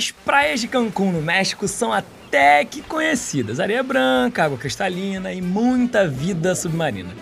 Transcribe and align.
As 0.00 0.10
praias 0.10 0.62
de 0.62 0.66
Cancún, 0.66 1.12
no 1.12 1.20
México, 1.20 1.68
são 1.68 1.92
até 1.92 2.64
que 2.64 2.80
conhecidas: 2.80 3.60
areia 3.60 3.82
branca, 3.82 4.44
água 4.44 4.56
cristalina 4.56 5.30
e 5.30 5.42
muita 5.42 6.08
vida 6.08 6.54
submarina. 6.54 7.14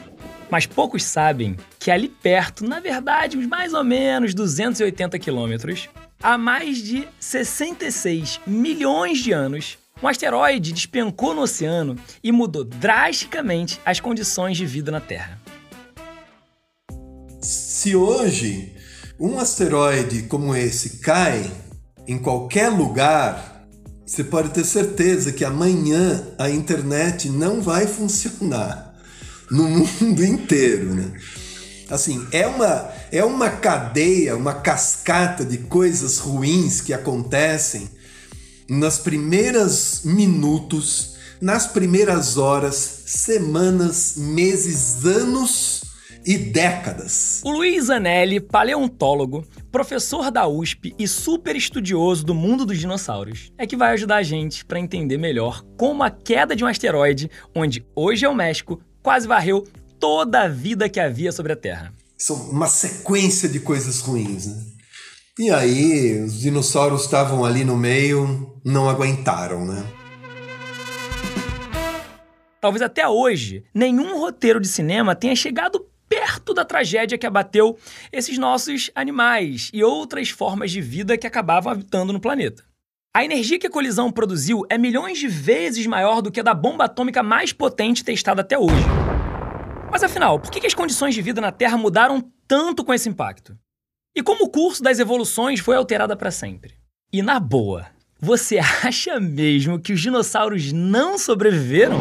Mas 0.49 0.65
poucos 0.65 1.03
sabem 1.03 1.57
que 1.77 1.91
ali 1.91 2.09
perto, 2.09 2.65
na 2.65 2.79
verdade, 2.79 3.37
uns 3.37 3.47
mais 3.47 3.75
ou 3.75 3.83
menos 3.83 4.33
280 4.33 5.19
quilômetros, 5.19 5.89
há 6.23 6.39
mais 6.39 6.79
de 6.79 7.09
66 7.19 8.43
milhões 8.47 9.19
de 9.19 9.33
anos, 9.33 9.77
um 10.01 10.07
asteroide 10.07 10.73
despencou 10.73 11.35
no 11.35 11.43
oceano 11.43 11.97
e 12.23 12.31
mudou 12.31 12.63
drasticamente 12.63 13.81
as 13.85 13.99
condições 13.99 14.57
de 14.57 14.65
vida 14.65 14.93
na 14.93 15.01
Terra. 15.01 15.37
Se 17.43 17.97
hoje 17.97 18.73
um 19.19 19.37
asteroide 19.37 20.29
como 20.29 20.55
esse 20.55 21.01
cai 21.01 21.51
em 22.09 22.19
qualquer 22.19 22.71
lugar, 22.71 23.67
você 24.07 24.25
pode 24.25 24.49
ter 24.49 24.65
certeza 24.65 25.31
que 25.31 25.45
amanhã 25.45 26.27
a 26.39 26.49
internet 26.49 27.29
não 27.29 27.61
vai 27.61 27.87
funcionar 27.87 28.95
no 29.51 29.65
mundo 29.69 30.25
inteiro, 30.25 30.95
né? 30.95 31.13
Assim, 31.91 32.27
é 32.33 32.47
uma, 32.47 32.91
é 33.13 33.23
uma 33.23 33.51
cadeia, 33.51 34.37
uma 34.37 34.55
cascata 34.55 35.45
de 35.45 35.59
coisas 35.59 36.19
ruins 36.19 36.81
que 36.81 36.95
acontecem 36.95 37.91
nas 38.69 38.99
primeiras 38.99 40.03
minutos, 40.05 41.17
nas 41.41 41.67
primeiras 41.67 42.39
horas, 42.39 43.03
semanas, 43.07 44.15
meses, 44.17 45.05
anos 45.05 45.88
e 46.29 46.37
décadas. 46.37 47.41
O 47.43 47.51
Luiz 47.51 47.89
Anelli, 47.89 48.39
paleontólogo, 48.39 49.47
professor 49.73 50.31
da 50.31 50.47
USP 50.47 50.95
e 50.99 51.09
super 51.09 51.57
estudioso 51.57 52.23
do 52.23 52.35
mundo 52.35 52.67
dos 52.67 52.79
dinossauros, 52.79 53.51
é 53.57 53.67
que 53.67 53.75
vai 53.75 53.95
ajudar 53.95 54.17
a 54.17 54.23
gente 54.23 54.63
para 54.63 54.79
entender 54.79 55.17
melhor 55.17 55.65
como 55.79 56.03
a 56.03 56.11
queda 56.11 56.55
de 56.55 56.63
um 56.63 56.67
asteroide, 56.67 57.31
onde 57.57 57.83
hoje 57.97 58.27
é 58.27 58.29
o 58.29 58.35
México, 58.35 58.79
quase 59.03 59.27
varreu 59.27 59.67
toda 59.99 60.43
a 60.43 60.49
vida 60.49 60.87
que 60.87 61.01
havia 61.01 61.33
sobre 61.33 61.55
a 61.55 61.57
Terra. 61.57 61.95
São 62.19 62.37
uma 62.51 62.67
sequência 62.67 63.49
de 63.49 63.61
coisas 63.61 64.01
ruins, 64.01 64.49
né? 64.49 64.63
E 65.39 65.51
aí, 65.51 66.21
os 66.23 66.41
dinossauros 66.41 67.05
estavam 67.05 67.43
ali 67.43 67.65
no 67.65 67.77
meio, 67.77 68.61
não 68.63 68.87
aguentaram, 68.91 69.65
né? 69.65 69.83
Talvez 72.61 72.83
até 72.83 73.09
hoje 73.09 73.63
nenhum 73.73 74.19
roteiro 74.19 74.61
de 74.61 74.67
cinema 74.67 75.15
tenha 75.15 75.37
chegado 75.37 75.88
perto 76.29 76.53
da 76.53 76.63
tragédia 76.63 77.17
que 77.17 77.27
abateu 77.27 77.79
esses 78.13 78.37
nossos 78.37 78.91
animais 78.95 79.71
e 79.73 79.83
outras 79.83 80.29
formas 80.29 80.71
de 80.71 80.79
vida 80.79 81.17
que 81.17 81.27
acabavam 81.27 81.73
habitando 81.73 82.13
no 82.13 82.21
planeta. 82.21 82.63
A 83.15 83.25
energia 83.25 83.59
que 83.59 83.67
a 83.67 83.71
colisão 83.71 84.13
produziu 84.13 84.67
é 84.69 84.77
milhões 84.77 85.19
de 85.19 85.27
vezes 85.27 85.87
maior 85.87 86.21
do 86.21 86.31
que 86.31 86.41
a 86.41 86.43
da 86.43 86.53
bomba 86.53 86.85
atômica 86.85 87.23
mais 87.23 87.51
potente 87.51 88.05
testada 88.05 88.43
até 88.43 88.59
hoje. 88.59 88.85
Mas 89.91 90.03
afinal, 90.03 90.39
por 90.39 90.51
que 90.51 90.67
as 90.67 90.75
condições 90.75 91.15
de 91.15 91.23
vida 91.23 91.41
na 91.41 91.51
Terra 91.51 91.79
mudaram 91.79 92.23
tanto 92.47 92.85
com 92.85 92.93
esse 92.93 93.09
impacto? 93.09 93.57
E 94.15 94.23
como 94.23 94.45
o 94.45 94.51
curso 94.51 94.83
das 94.83 94.99
evoluções 94.99 95.61
foi 95.61 95.77
alterado 95.77 96.15
para 96.15 96.31
sempre? 96.31 96.75
E 97.11 97.23
na 97.23 97.41
boa, 97.41 97.87
você 98.21 98.59
acha 98.85 99.19
mesmo 99.19 99.81
que 99.81 99.95
os 99.95 100.01
dinossauros 100.01 100.73
não 100.73 101.17
sobreviveram? 101.17 101.99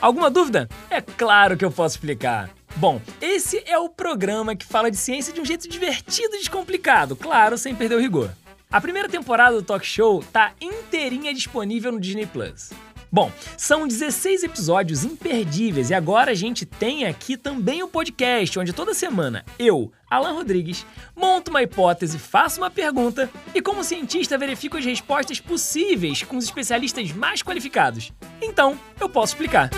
Alguma 0.00 0.30
dúvida? 0.30 0.68
É 0.88 1.00
claro 1.00 1.56
que 1.56 1.64
eu 1.64 1.70
posso 1.72 1.96
explicar. 1.96 2.50
Bom, 2.76 3.00
esse 3.20 3.62
é 3.66 3.76
o 3.76 3.88
programa 3.88 4.54
que 4.54 4.64
fala 4.64 4.90
de 4.90 4.96
ciência 4.96 5.32
de 5.32 5.40
um 5.40 5.44
jeito 5.44 5.68
divertido 5.68 6.36
e 6.36 6.38
descomplicado, 6.38 7.16
claro, 7.16 7.58
sem 7.58 7.74
perder 7.74 7.96
o 7.96 8.00
rigor. 8.00 8.30
A 8.70 8.80
primeira 8.80 9.08
temporada 9.08 9.56
do 9.56 9.62
Talk 9.62 9.84
Show 9.84 10.22
tá 10.32 10.52
inteirinha 10.60 11.34
disponível 11.34 11.90
no 11.90 11.98
Disney 11.98 12.26
Plus. 12.26 12.70
Bom, 13.10 13.32
são 13.56 13.88
16 13.88 14.42
episódios 14.42 15.02
imperdíveis 15.02 15.88
e 15.88 15.94
agora 15.94 16.32
a 16.32 16.34
gente 16.34 16.66
tem 16.66 17.06
aqui 17.06 17.38
também 17.38 17.82
o 17.82 17.88
podcast, 17.88 18.58
onde 18.58 18.72
toda 18.72 18.92
semana 18.92 19.46
eu, 19.58 19.90
Alan 20.10 20.34
Rodrigues, 20.34 20.84
monto 21.16 21.50
uma 21.50 21.62
hipótese, 21.62 22.18
faço 22.18 22.60
uma 22.60 22.70
pergunta 22.70 23.30
e, 23.54 23.62
como 23.62 23.82
cientista, 23.82 24.36
verifico 24.36 24.76
as 24.76 24.84
respostas 24.84 25.40
possíveis 25.40 26.22
com 26.22 26.36
os 26.36 26.44
especialistas 26.44 27.10
mais 27.12 27.42
qualificados. 27.42 28.12
Então, 28.42 28.78
eu 29.00 29.08
posso 29.08 29.32
explicar. 29.32 29.70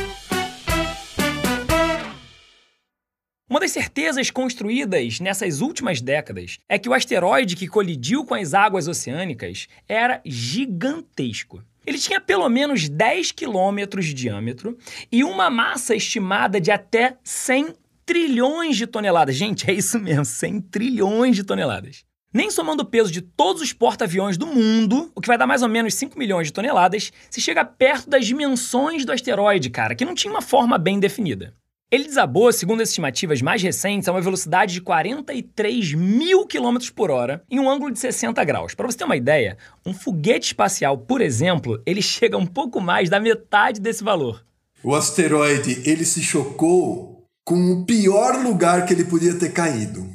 Uma 3.48 3.60
das 3.60 3.70
certezas 3.70 4.30
construídas 4.30 5.20
nessas 5.20 5.60
últimas 5.60 6.00
décadas 6.00 6.58
é 6.68 6.78
que 6.78 6.88
o 6.88 6.94
asteroide 6.94 7.54
que 7.54 7.68
colidiu 7.68 8.24
com 8.24 8.34
as 8.34 8.54
águas 8.54 8.88
oceânicas 8.88 9.68
era 9.88 10.20
gigantesco. 10.24 11.62
Ele 11.86 11.98
tinha 11.98 12.20
pelo 12.20 12.48
menos 12.48 12.88
10 12.88 13.32
quilômetros 13.32 14.06
de 14.06 14.14
diâmetro 14.14 14.76
e 15.10 15.24
uma 15.24 15.48
massa 15.50 15.94
estimada 15.94 16.60
de 16.60 16.70
até 16.70 17.16
100 17.24 17.74
trilhões 18.04 18.76
de 18.76 18.86
toneladas. 18.86 19.36
Gente, 19.36 19.70
é 19.70 19.72
isso 19.72 19.98
mesmo, 19.98 20.24
100 20.24 20.60
trilhões 20.62 21.36
de 21.36 21.44
toneladas. 21.44 22.04
Nem 22.32 22.50
somando 22.50 22.82
o 22.82 22.86
peso 22.86 23.10
de 23.10 23.20
todos 23.20 23.60
os 23.60 23.72
porta-aviões 23.72 24.36
do 24.36 24.46
mundo, 24.46 25.10
o 25.16 25.20
que 25.20 25.26
vai 25.26 25.36
dar 25.36 25.46
mais 25.46 25.62
ou 25.62 25.68
menos 25.68 25.94
5 25.94 26.16
milhões 26.16 26.46
de 26.46 26.52
toneladas, 26.52 27.12
se 27.28 27.40
chega 27.40 27.64
perto 27.64 28.08
das 28.08 28.24
dimensões 28.24 29.04
do 29.04 29.10
asteroide, 29.10 29.68
cara, 29.68 29.96
que 29.96 30.04
não 30.04 30.14
tinha 30.14 30.32
uma 30.32 30.42
forma 30.42 30.78
bem 30.78 31.00
definida. 31.00 31.54
Ele 31.92 32.04
desabou, 32.04 32.52
segundo 32.52 32.82
as 32.82 32.90
estimativas 32.90 33.42
mais 33.42 33.60
recentes, 33.60 34.08
a 34.08 34.12
uma 34.12 34.20
velocidade 34.20 34.74
de 34.74 34.80
43 34.80 35.92
mil 35.94 36.46
quilômetros 36.46 36.88
por 36.88 37.10
hora 37.10 37.42
em 37.50 37.58
um 37.58 37.68
ângulo 37.68 37.90
de 37.90 37.98
60 37.98 38.44
graus. 38.44 38.76
Para 38.76 38.86
você 38.86 38.96
ter 38.96 39.04
uma 39.04 39.16
ideia, 39.16 39.58
um 39.84 39.92
foguete 39.92 40.46
espacial, 40.46 40.96
por 40.96 41.20
exemplo, 41.20 41.82
ele 41.84 42.00
chega 42.00 42.38
um 42.38 42.46
pouco 42.46 42.80
mais 42.80 43.10
da 43.10 43.18
metade 43.18 43.80
desse 43.80 44.04
valor. 44.04 44.44
O 44.84 44.94
asteroide, 44.94 45.82
ele 45.84 46.04
se 46.04 46.22
chocou 46.22 47.24
com 47.44 47.72
o 47.72 47.84
pior 47.84 48.40
lugar 48.40 48.86
que 48.86 48.94
ele 48.94 49.04
podia 49.04 49.34
ter 49.34 49.52
caído. 49.52 50.08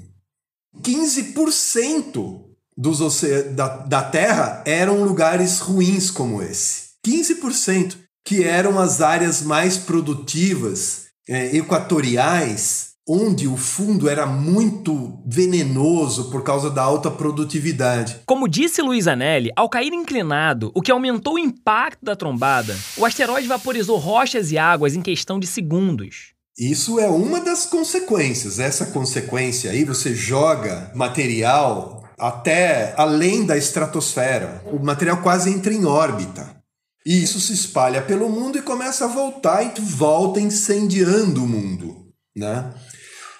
15% 0.81 2.41
dos 2.77 3.01
oce... 3.01 3.43
da, 3.49 3.67
da 3.67 4.01
Terra 4.01 4.63
eram 4.65 5.03
lugares 5.03 5.59
ruins 5.59 6.09
como 6.09 6.41
esse. 6.41 6.91
15%, 7.05 7.97
que 8.25 8.43
eram 8.45 8.79
as 8.79 9.01
áreas 9.01 9.41
mais 9.41 9.77
produtivas 9.77 11.04
é, 11.27 11.55
equatoriais, 11.55 12.95
onde 13.07 13.47
o 13.47 13.55
fundo 13.55 14.09
era 14.09 14.25
muito 14.25 15.19
venenoso 15.25 16.31
por 16.31 16.43
causa 16.43 16.71
da 16.71 16.81
alta 16.81 17.11
produtividade. 17.11 18.21
Como 18.25 18.47
disse 18.47 18.81
Luiz 18.81 19.07
Anelli, 19.07 19.51
ao 19.55 19.69
cair 19.69 19.93
inclinado, 19.93 20.71
o 20.73 20.81
que 20.81 20.91
aumentou 20.91 21.35
o 21.35 21.39
impacto 21.39 22.03
da 22.03 22.15
trombada, 22.15 22.75
o 22.97 23.05
asteroide 23.05 23.47
vaporizou 23.47 23.97
rochas 23.97 24.51
e 24.51 24.57
águas 24.57 24.95
em 24.95 25.01
questão 25.01 25.39
de 25.39 25.45
segundos. 25.45 26.33
Isso 26.57 26.99
é 26.99 27.07
uma 27.07 27.41
das 27.41 27.65
consequências. 27.65 28.59
Essa 28.59 28.85
consequência 28.85 29.71
aí, 29.71 29.83
você 29.83 30.15
joga 30.15 30.89
material 30.95 32.03
até 32.17 32.93
além 32.97 33.45
da 33.45 33.57
estratosfera. 33.57 34.63
O 34.71 34.79
material 34.79 35.21
quase 35.21 35.51
entra 35.51 35.73
em 35.73 35.85
órbita. 35.85 36.54
E 37.05 37.21
isso 37.21 37.39
se 37.39 37.53
espalha 37.53 38.01
pelo 38.01 38.29
mundo 38.29 38.57
e 38.57 38.63
começa 38.63 39.05
a 39.05 39.07
voltar 39.07 39.63
e 39.63 39.81
volta 39.81 40.39
incendiando 40.39 41.43
o 41.43 41.47
mundo, 41.47 42.07
né? 42.35 42.73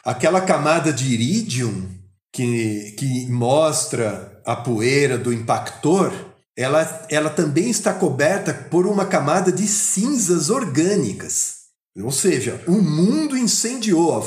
Aquela 0.03 0.39
camada 0.39 0.93
de 0.93 1.11
iridium 1.11 1.89
que, 2.31 2.93
que 2.97 3.25
mostra 3.25 4.39
a 4.45 4.55
poeira 4.55 5.17
do 5.17 5.33
impactor, 5.33 6.13
ela, 6.55 7.07
ela 7.09 7.29
também 7.29 7.69
está 7.69 7.91
coberta 7.91 8.53
por 8.53 8.85
uma 8.85 9.05
camada 9.05 9.51
de 9.51 9.67
cinzas 9.67 10.51
orgânicas. 10.51 11.65
Ou 11.97 12.11
seja, 12.11 12.61
o 12.67 12.73
mundo 12.73 13.37
incendiou. 13.37 14.23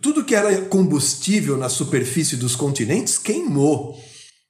Tudo 0.00 0.24
que 0.24 0.34
era 0.34 0.62
combustível 0.62 1.58
na 1.58 1.68
superfície 1.68 2.36
dos 2.36 2.56
continentes 2.56 3.18
queimou. 3.18 4.00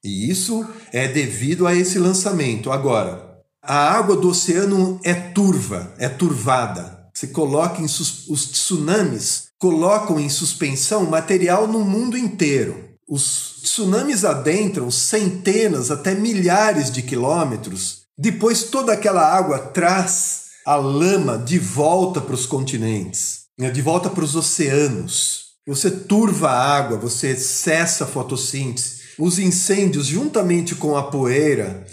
E 0.04 0.30
isso 0.30 0.64
é 0.92 1.08
devido 1.08 1.66
a 1.66 1.74
esse 1.74 1.98
lançamento. 1.98 2.70
Agora, 2.70 3.27
a 3.68 3.92
água 3.92 4.16
do 4.16 4.30
oceano 4.30 4.98
é 5.04 5.12
turva, 5.12 5.92
é 5.98 6.08
turvada. 6.08 7.06
Você 7.12 7.26
coloca 7.26 7.82
os 7.82 8.46
tsunamis 8.50 9.48
colocam 9.58 10.18
em 10.18 10.30
suspensão 10.30 11.04
material 11.04 11.66
no 11.66 11.80
mundo 11.80 12.16
inteiro. 12.16 12.88
Os 13.06 13.60
tsunamis 13.62 14.24
adentram 14.24 14.90
centenas 14.90 15.90
até 15.90 16.14
milhares 16.14 16.90
de 16.90 17.02
quilômetros. 17.02 18.04
Depois 18.16 18.64
toda 18.64 18.94
aquela 18.94 19.22
água 19.22 19.58
traz 19.58 20.44
a 20.64 20.76
lama 20.76 21.36
de 21.36 21.58
volta 21.58 22.22
para 22.22 22.34
os 22.34 22.46
continentes, 22.46 23.40
né, 23.58 23.70
de 23.70 23.82
volta 23.82 24.08
para 24.08 24.24
os 24.24 24.34
oceanos. 24.34 25.48
Você 25.66 25.90
turva 25.90 26.48
a 26.48 26.76
água, 26.76 26.96
você 26.96 27.36
cessa 27.36 28.04
a 28.04 28.06
fotossíntese. 28.06 28.98
Os 29.18 29.38
incêndios, 29.38 30.06
juntamente 30.06 30.74
com 30.74 30.96
a 30.96 31.02
poeira, 31.10 31.86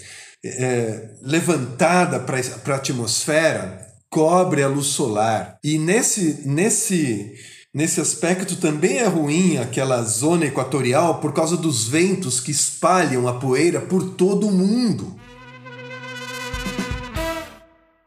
é, 0.46 1.10
levantada 1.22 2.20
para 2.20 2.38
a 2.38 2.78
atmosfera 2.78 3.86
cobre 4.10 4.64
a 4.64 4.68
luz 4.68 4.88
solar. 4.88 5.58
E 5.64 5.78
nesse, 5.78 6.48
nesse, 6.48 7.34
Nesse 7.76 8.00
aspecto 8.00 8.56
também 8.56 9.00
é 9.00 9.06
ruim 9.06 9.58
aquela 9.58 10.02
zona 10.02 10.46
equatorial 10.46 11.20
por 11.20 11.34
causa 11.34 11.58
dos 11.58 11.86
ventos 11.90 12.40
que 12.40 12.50
espalham 12.50 13.28
a 13.28 13.38
poeira 13.38 13.82
por 13.82 14.16
todo 14.16 14.48
o 14.48 14.52
mundo. 14.54 15.20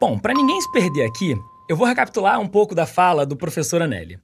Bom, 0.00 0.18
para 0.18 0.32
ninguém 0.32 0.58
se 0.58 0.72
perder 0.72 1.04
aqui, 1.04 1.34
eu 1.68 1.76
vou 1.76 1.86
recapitular 1.86 2.40
um 2.40 2.48
pouco 2.48 2.74
da 2.74 2.86
fala 2.86 3.26
do 3.26 3.36
professor 3.36 3.82
Anelli. 3.82 4.18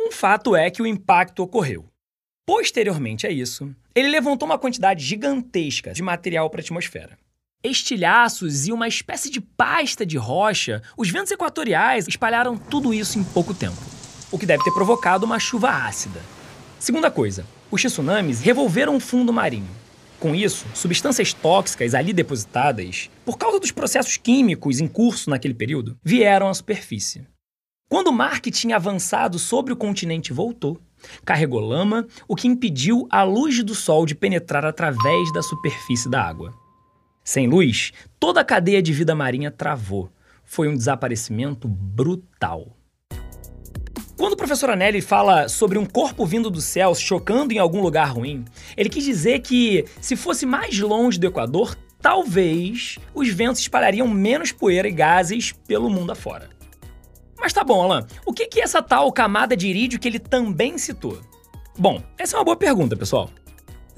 Um 0.00 0.12
fato 0.12 0.54
é 0.54 0.70
que 0.70 0.80
o 0.80 0.86
impacto 0.86 1.42
ocorreu. 1.42 1.84
Posteriormente 2.46 3.26
a 3.26 3.30
isso, 3.30 3.74
ele 3.96 4.06
levantou 4.06 4.46
uma 4.46 4.60
quantidade 4.60 5.04
gigantesca 5.04 5.92
de 5.92 6.04
material 6.04 6.48
para 6.48 6.60
a 6.60 6.62
atmosfera. 6.62 7.18
Estilhaços 7.62 8.66
e 8.66 8.72
uma 8.72 8.86
espécie 8.86 9.30
de 9.30 9.40
pasta 9.40 10.06
de 10.06 10.16
rocha, 10.16 10.82
os 10.96 11.10
ventos 11.10 11.32
equatoriais 11.32 12.06
espalharam 12.06 12.56
tudo 12.56 12.94
isso 12.94 13.18
em 13.18 13.24
pouco 13.24 13.52
tempo 13.52 13.98
o 14.30 14.38
que 14.38 14.46
deve 14.46 14.62
ter 14.62 14.72
provocado 14.72 15.24
uma 15.24 15.38
chuva 15.38 15.70
ácida. 15.70 16.20
Segunda 16.78 17.10
coisa, 17.10 17.46
os 17.70 17.82
tsunamis 17.82 18.40
revolveram 18.40 18.96
o 18.96 19.00
fundo 19.00 19.32
marinho. 19.32 19.68
Com 20.20 20.34
isso, 20.34 20.66
substâncias 20.74 21.32
tóxicas 21.32 21.94
ali 21.94 22.12
depositadas, 22.12 23.08
por 23.24 23.38
causa 23.38 23.60
dos 23.60 23.70
processos 23.70 24.16
químicos 24.16 24.80
em 24.80 24.88
curso 24.88 25.30
naquele 25.30 25.54
período, 25.54 25.96
vieram 26.02 26.48
à 26.48 26.54
superfície. 26.54 27.26
Quando 27.88 28.08
o 28.08 28.12
mar 28.12 28.40
que 28.40 28.50
tinha 28.50 28.76
avançado 28.76 29.38
sobre 29.38 29.72
o 29.72 29.76
continente 29.76 30.32
voltou, 30.32 30.78
carregou 31.24 31.60
lama, 31.60 32.06
o 32.26 32.34
que 32.34 32.48
impediu 32.48 33.06
a 33.08 33.22
luz 33.22 33.62
do 33.62 33.74
sol 33.74 34.04
de 34.04 34.14
penetrar 34.14 34.64
através 34.64 35.32
da 35.32 35.40
superfície 35.40 36.10
da 36.10 36.22
água. 36.22 36.52
Sem 37.28 37.46
luz, 37.46 37.92
toda 38.18 38.40
a 38.40 38.44
cadeia 38.44 38.80
de 38.80 38.90
vida 38.90 39.14
marinha 39.14 39.50
travou. 39.50 40.10
Foi 40.46 40.66
um 40.66 40.74
desaparecimento 40.74 41.68
brutal. 41.68 42.74
Quando 44.16 44.32
o 44.32 44.36
professor 44.36 44.70
Anelli 44.70 45.02
fala 45.02 45.46
sobre 45.46 45.76
um 45.76 45.84
corpo 45.84 46.24
vindo 46.24 46.48
do 46.48 46.62
céu 46.62 46.94
chocando 46.94 47.52
em 47.52 47.58
algum 47.58 47.82
lugar 47.82 48.14
ruim, 48.14 48.46
ele 48.74 48.88
quis 48.88 49.04
dizer 49.04 49.40
que, 49.40 49.84
se 50.00 50.16
fosse 50.16 50.46
mais 50.46 50.78
longe 50.78 51.20
do 51.20 51.26
Equador, 51.26 51.76
talvez 52.00 52.98
os 53.14 53.28
ventos 53.28 53.60
espalhariam 53.60 54.08
menos 54.08 54.50
poeira 54.50 54.88
e 54.88 54.92
gases 54.92 55.52
pelo 55.52 55.90
mundo 55.90 56.12
afora. 56.12 56.48
Mas 57.38 57.52
tá 57.52 57.62
bom, 57.62 57.82
Alan, 57.82 58.06
o 58.24 58.32
que 58.32 58.58
é 58.58 58.62
essa 58.62 58.80
tal 58.80 59.12
camada 59.12 59.54
de 59.54 59.68
irídio 59.68 60.00
que 60.00 60.08
ele 60.08 60.18
também 60.18 60.78
citou? 60.78 61.20
Bom, 61.78 62.02
essa 62.16 62.36
é 62.36 62.38
uma 62.38 62.44
boa 62.46 62.56
pergunta, 62.56 62.96
pessoal. 62.96 63.30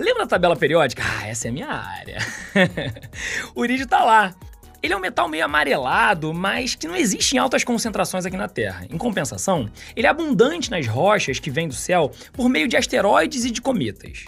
Lembra 0.01 0.25
da 0.25 0.29
tabela 0.29 0.57
periódica? 0.57 1.03
Ah, 1.07 1.29
essa 1.29 1.49
é 1.49 1.51
minha 1.51 1.69
área. 1.69 2.19
o 3.55 3.63
irídio 3.63 3.87
tá 3.87 4.03
lá. 4.03 4.35
Ele 4.83 4.95
é 4.95 4.97
um 4.97 5.01
metal 5.01 5.29
meio 5.29 5.45
amarelado, 5.45 6.33
mas 6.33 6.75
que 6.75 6.89
não 6.89 6.97
existe 6.97 7.37
em 7.37 7.39
altas 7.39 7.63
concentrações 7.65 8.25
aqui 8.25 8.35
na 8.35 8.49
Terra. 8.49 8.87
Em 8.89 8.97
compensação, 8.97 9.71
ele 9.95 10.07
é 10.07 10.11
abundante 10.11 10.71
nas 10.71 10.87
rochas 10.87 11.39
que 11.39 11.51
vêm 11.51 11.69
do 11.69 11.75
céu 11.75 12.11
por 12.33 12.49
meio 12.49 12.67
de 12.67 12.79
asteroides 12.79 13.45
e 13.45 13.51
de 13.51 13.61
cometas. 13.61 14.25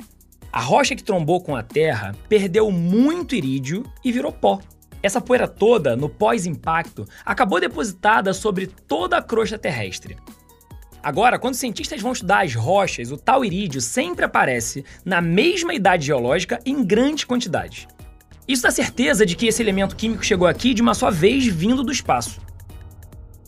A 0.53 0.61
rocha 0.61 0.95
que 0.95 1.03
trombou 1.03 1.41
com 1.41 1.57
a 1.57 1.63
Terra 1.63 2.15
perdeu 2.29 2.71
muito 2.71 3.35
irídio 3.35 3.83
e 4.05 4.13
virou 4.13 4.31
pó. 4.31 4.61
Essa 5.03 5.23
poeira 5.23 5.49
toda, 5.49 5.97
no 5.97 6.11
pós-impacto, 6.11 7.09
acabou 7.25 7.59
depositada 7.59 8.35
sobre 8.35 8.67
toda 8.67 9.17
a 9.17 9.23
crosta 9.23 9.57
terrestre. 9.57 10.19
Agora, 11.03 11.37
quando 11.39 11.57
cientistas 11.57 12.01
vão 12.01 12.13
estudar 12.13 12.45
as 12.45 12.55
rochas, 12.55 13.11
o 13.11 13.17
tal 13.17 13.45
irídio 13.45 13.81
sempre 13.81 14.25
aparece 14.25 14.85
na 15.05 15.21
mesma 15.21 15.75
idade 15.75 16.07
geológica 16.07 16.61
em 16.65 16.85
grandes 16.85 17.25
quantidades. 17.25 17.89
Isso 18.47 18.63
dá 18.63 18.71
certeza 18.71 19.27
de 19.27 19.35
que 19.35 19.47
esse 19.47 19.61
elemento 19.61 19.97
químico 19.97 20.25
chegou 20.25 20.47
aqui 20.47 20.73
de 20.73 20.81
uma 20.81 20.95
só 20.95 21.11
vez 21.11 21.45
vindo 21.47 21.83
do 21.83 21.91
espaço. 21.91 22.41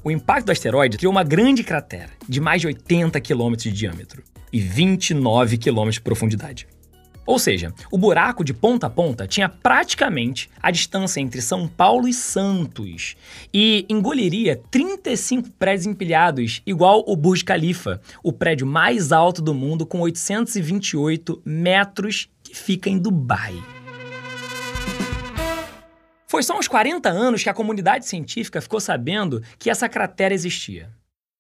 O 0.03 0.11
impacto 0.11 0.47
do 0.47 0.53
asteroide 0.53 0.99
criou 0.99 1.13
uma 1.13 1.23
grande 1.23 1.63
cratera 1.63 2.11
de 2.29 2.41
mais 2.41 2.61
de 2.61 2.67
80 2.67 3.21
km 3.21 3.55
de 3.57 3.71
diâmetro 3.71 4.23
e 4.53 4.61
29 4.61 5.57
km 5.57 5.91
de 5.91 6.01
profundidade. 6.01 6.67
Ou 7.27 7.39
seja, 7.39 7.73
o 7.91 7.97
buraco 7.97 8.45
de 8.45 8.53
ponta 8.53 8.87
a 8.87 8.91
ponta 8.91 9.27
tinha 9.27 9.49
praticamente 9.49 10.51
a 10.63 10.71
distância 10.71 11.21
entre 11.21 11.41
São 11.41 11.67
Paulo 11.67 12.07
e 12.07 12.13
Santos 12.13 13.17
e 13.53 13.87
engoliria 13.89 14.61
35 14.71 15.51
prédios 15.59 15.87
empilhados, 15.87 16.61
igual 16.67 17.03
o 17.07 17.17
Burj 17.17 17.43
Khalifa, 17.45 18.01
o 18.23 18.33
prédio 18.33 18.67
mais 18.67 19.11
alto 19.11 19.41
do 19.41 19.55
mundo 19.55 19.87
com 19.87 20.01
828 20.01 21.41
metros 21.45 22.29
que 22.43 22.55
fica 22.55 22.91
em 22.91 22.99
Dubai. 22.99 23.55
Foi 26.29 26.43
só 26.43 26.59
uns 26.59 26.69
40 26.69 27.09
anos 27.09 27.43
que 27.43 27.49
a 27.49 27.55
comunidade 27.55 28.07
científica 28.07 28.61
ficou 28.61 28.81
sabendo 28.81 29.41
que 29.59 29.71
essa 29.71 29.89
cratera 29.89 30.35
existia. 30.35 30.91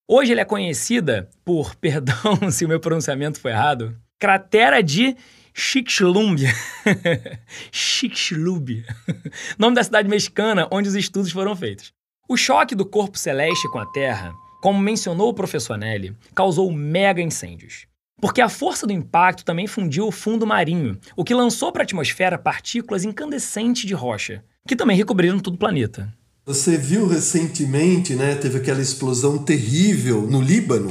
Hoje 0.09 0.33
ele 0.33 0.41
é 0.41 0.45
conhecida 0.45 1.29
por, 1.45 1.75
perdão 1.77 2.51
se 2.51 2.65
o 2.65 2.69
meu 2.69 2.81
pronunciamento 2.81 3.41
foi 3.41 3.51
errado, 3.51 3.97
cratera 4.19 4.83
de 4.83 5.17
Chicxulub. 5.57 6.37
Chicxulub. 7.71 8.85
Nome 9.57 9.77
da 9.77 9.85
cidade 9.85 10.09
mexicana 10.09 10.67
onde 10.69 10.89
os 10.89 10.97
estudos 10.97 11.31
foram 11.31 11.55
feitos. 11.55 11.93
O 12.29 12.37
choque 12.37 12.75
do 12.75 12.85
corpo 12.85 13.17
celeste 13.17 13.71
com 13.71 13.79
a 13.79 13.87
Terra, 13.87 14.33
como 14.61 14.81
mencionou 14.81 15.29
o 15.29 15.35
professor 15.35 15.79
Nelly, 15.79 16.17
causou 16.35 16.73
mega 16.73 17.23
incêndios. 17.23 17.87
Porque 18.21 18.41
a 18.41 18.49
força 18.49 18.85
do 18.85 18.93
impacto 18.93 19.45
também 19.45 19.69
fundiu 19.69 20.09
o 20.09 20.13
fundo 20.13 20.45
marinho, 20.45 20.99
o 21.17 21.23
que 21.23 21.35
lançou 21.35 21.71
para 21.71 21.83
a 21.83 21.85
atmosfera 21.85 22.37
partículas 22.37 23.05
incandescentes 23.05 23.87
de 23.87 23.95
rocha, 23.95 24.43
que 24.67 24.75
também 24.75 24.97
recobriram 24.97 25.39
todo 25.39 25.55
o 25.55 25.59
planeta. 25.59 26.13
Você 26.45 26.77
viu 26.77 27.07
recentemente, 27.07 28.17
né? 28.17 28.35
Teve 28.35 28.59
aquela 28.59 28.83
explosão 28.83 29.39
terrível 29.39 30.23
no 30.23 30.43
Líbano. 30.43 30.89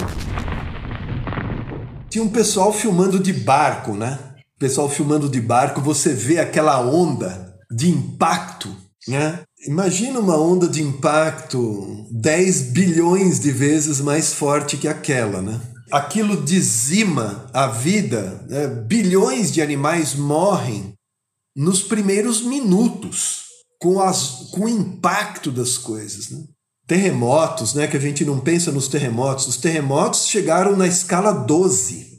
Tinha 2.10 2.24
um 2.24 2.30
pessoal 2.30 2.72
filmando 2.72 3.20
de 3.20 3.34
barco, 3.34 3.94
né? 3.94 4.33
Pessoal 4.64 4.88
filmando 4.88 5.28
de 5.28 5.42
barco, 5.42 5.82
você 5.82 6.14
vê 6.14 6.40
aquela 6.40 6.80
onda 6.80 7.54
de 7.70 7.90
impacto, 7.90 8.74
né? 9.06 9.42
Imagina 9.68 10.22
uma 10.22 10.38
onda 10.38 10.70
de 10.70 10.82
impacto 10.82 12.08
10 12.10 12.72
bilhões 12.72 13.42
de 13.42 13.52
vezes 13.52 14.00
mais 14.00 14.32
forte 14.34 14.78
que 14.78 14.88
aquela, 14.88 15.42
né? 15.42 15.60
Aquilo 15.92 16.42
dizima 16.42 17.46
a 17.52 17.68
vida, 17.68 18.42
né? 18.48 18.68
bilhões 18.68 19.52
de 19.52 19.62
animais 19.62 20.16
morrem 20.16 20.94
nos 21.54 21.82
primeiros 21.82 22.42
minutos 22.42 23.42
com, 23.82 24.00
as, 24.00 24.50
com 24.54 24.62
o 24.62 24.70
impacto 24.70 25.52
das 25.52 25.78
coisas. 25.78 26.30
Né? 26.30 26.42
Terremotos, 26.88 27.74
né, 27.74 27.86
que 27.86 27.98
a 27.98 28.00
gente 28.00 28.24
não 28.24 28.40
pensa 28.40 28.72
nos 28.72 28.88
terremotos. 28.88 29.46
Os 29.46 29.58
terremotos 29.58 30.26
chegaram 30.26 30.78
na 30.78 30.88
escala 30.88 31.34
12, 31.34 32.13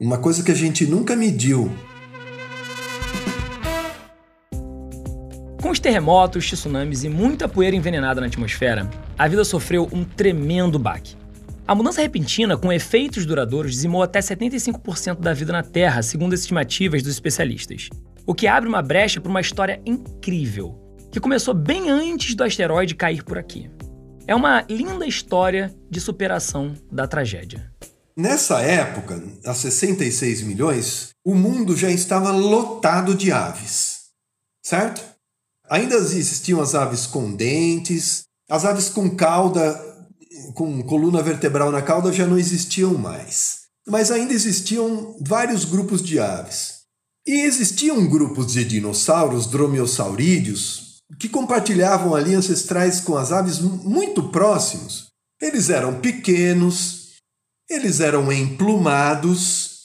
uma 0.00 0.18
coisa 0.18 0.42
que 0.42 0.50
a 0.50 0.54
gente 0.54 0.86
nunca 0.86 1.14
mediu. 1.16 1.70
Com 5.60 5.70
os 5.70 5.78
terremotos, 5.78 6.46
tsunamis 6.46 7.04
e 7.04 7.08
muita 7.08 7.48
poeira 7.48 7.76
envenenada 7.76 8.20
na 8.20 8.26
atmosfera, 8.26 8.88
a 9.18 9.28
vida 9.28 9.44
sofreu 9.44 9.88
um 9.92 10.04
tremendo 10.04 10.78
baque. 10.78 11.16
A 11.66 11.74
mudança 11.74 12.00
repentina 12.00 12.56
com 12.56 12.72
efeitos 12.72 13.26
duradouros 13.26 13.72
dizimou 13.72 14.02
até 14.02 14.20
75% 14.20 15.20
da 15.20 15.34
vida 15.34 15.52
na 15.52 15.62
Terra, 15.62 16.02
segundo 16.02 16.32
as 16.32 16.40
estimativas 16.40 17.02
dos 17.02 17.12
especialistas 17.12 17.90
o 18.28 18.34
que 18.34 18.46
abre 18.46 18.68
uma 18.68 18.82
brecha 18.82 19.22
para 19.22 19.30
uma 19.30 19.40
história 19.40 19.80
incrível, 19.86 20.78
que 21.10 21.18
começou 21.18 21.54
bem 21.54 21.88
antes 21.88 22.34
do 22.34 22.44
asteroide 22.44 22.94
cair 22.94 23.24
por 23.24 23.38
aqui. 23.38 23.70
É 24.26 24.34
uma 24.34 24.66
linda 24.68 25.06
história 25.06 25.74
de 25.88 25.98
superação 25.98 26.74
da 26.92 27.06
tragédia. 27.06 27.72
Nessa 28.18 28.60
época, 28.60 29.22
há 29.44 29.54
66 29.54 30.42
milhões, 30.42 31.10
o 31.24 31.36
mundo 31.36 31.76
já 31.76 31.88
estava 31.88 32.32
lotado 32.32 33.14
de 33.14 33.30
aves, 33.30 34.06
certo? 34.60 35.00
Ainda 35.70 35.94
existiam 35.94 36.60
as 36.60 36.74
aves 36.74 37.06
com 37.06 37.32
dentes, 37.32 38.24
as 38.50 38.64
aves 38.64 38.88
com 38.88 39.08
cauda, 39.08 39.72
com 40.54 40.82
coluna 40.82 41.22
vertebral 41.22 41.70
na 41.70 41.80
cauda 41.80 42.12
já 42.12 42.26
não 42.26 42.36
existiam 42.36 42.94
mais. 42.94 43.58
Mas 43.86 44.10
ainda 44.10 44.32
existiam 44.32 45.16
vários 45.20 45.64
grupos 45.64 46.02
de 46.02 46.18
aves. 46.18 46.78
E 47.24 47.42
existiam 47.42 48.04
grupos 48.08 48.52
de 48.52 48.64
dinossauros 48.64 49.46
dromeossaurídeos 49.46 50.96
que 51.20 51.28
compartilhavam 51.28 52.16
ali 52.16 52.34
ancestrais 52.34 52.98
com 52.98 53.16
as 53.16 53.30
aves 53.30 53.60
muito 53.60 54.28
próximos. 54.30 55.06
Eles 55.40 55.70
eram 55.70 56.00
pequenos, 56.00 56.97
eles 57.68 58.00
eram 58.00 58.32
emplumados, 58.32 59.82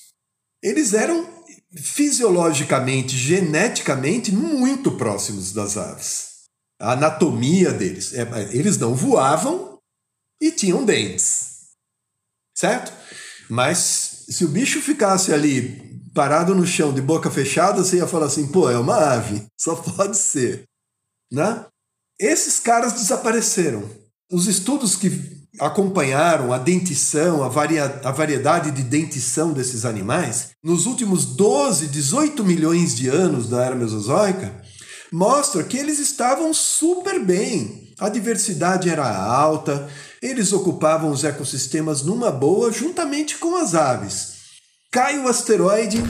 eles 0.61 0.93
eram 0.93 1.31
fisiologicamente, 1.75 3.17
geneticamente 3.17 4.31
muito 4.31 4.91
próximos 4.91 5.51
das 5.51 5.77
aves. 5.77 6.33
A 6.79 6.93
anatomia 6.93 7.71
deles, 7.71 8.13
é, 8.13 8.21
eles 8.51 8.77
não 8.77 8.95
voavam 8.95 9.79
e 10.41 10.51
tinham 10.51 10.85
dentes. 10.85 11.71
Certo? 12.55 12.93
Mas 13.49 14.25
se 14.29 14.45
o 14.45 14.49
bicho 14.49 14.81
ficasse 14.81 15.33
ali 15.33 16.01
parado 16.13 16.53
no 16.53 16.65
chão 16.65 16.93
de 16.93 17.01
boca 17.01 17.31
fechada, 17.31 17.83
você 17.83 17.97
ia 17.97 18.07
falar 18.07 18.27
assim, 18.27 18.47
pô, 18.47 18.69
é 18.69 18.77
uma 18.77 18.95
ave, 18.95 19.45
só 19.59 19.75
pode 19.75 20.17
ser, 20.17 20.63
né? 21.31 21.65
Esses 22.19 22.59
caras 22.59 22.93
desapareceram. 22.93 23.89
Os 24.31 24.47
estudos 24.47 24.95
que 24.95 25.42
acompanharam 25.59 26.51
a 26.51 26.57
dentição, 26.57 27.43
a, 27.43 27.49
varia, 27.49 28.01
a 28.03 28.11
variedade 28.11 28.71
de 28.71 28.81
dentição 28.81 29.53
desses 29.53 29.85
animais, 29.85 30.49
nos 30.63 30.85
últimos 30.85 31.25
12, 31.25 31.87
18 31.87 32.43
milhões 32.43 32.95
de 32.95 33.07
anos 33.07 33.49
da 33.49 33.63
era 33.63 33.75
mesozoica, 33.75 34.61
mostra 35.11 35.63
que 35.63 35.77
eles 35.77 35.99
estavam 35.99 36.53
super 36.53 37.23
bem. 37.23 37.93
A 37.99 38.09
diversidade 38.09 38.89
era 38.89 39.07
alta, 39.07 39.87
eles 40.21 40.51
ocupavam 40.51 41.11
os 41.11 41.23
ecossistemas 41.23 42.01
numa 42.01 42.31
boa, 42.31 42.71
juntamente 42.71 43.37
com 43.37 43.55
as 43.55 43.75
aves. 43.75 44.33
Cai 44.91 45.19
o 45.19 45.27
asteroide, 45.27 46.01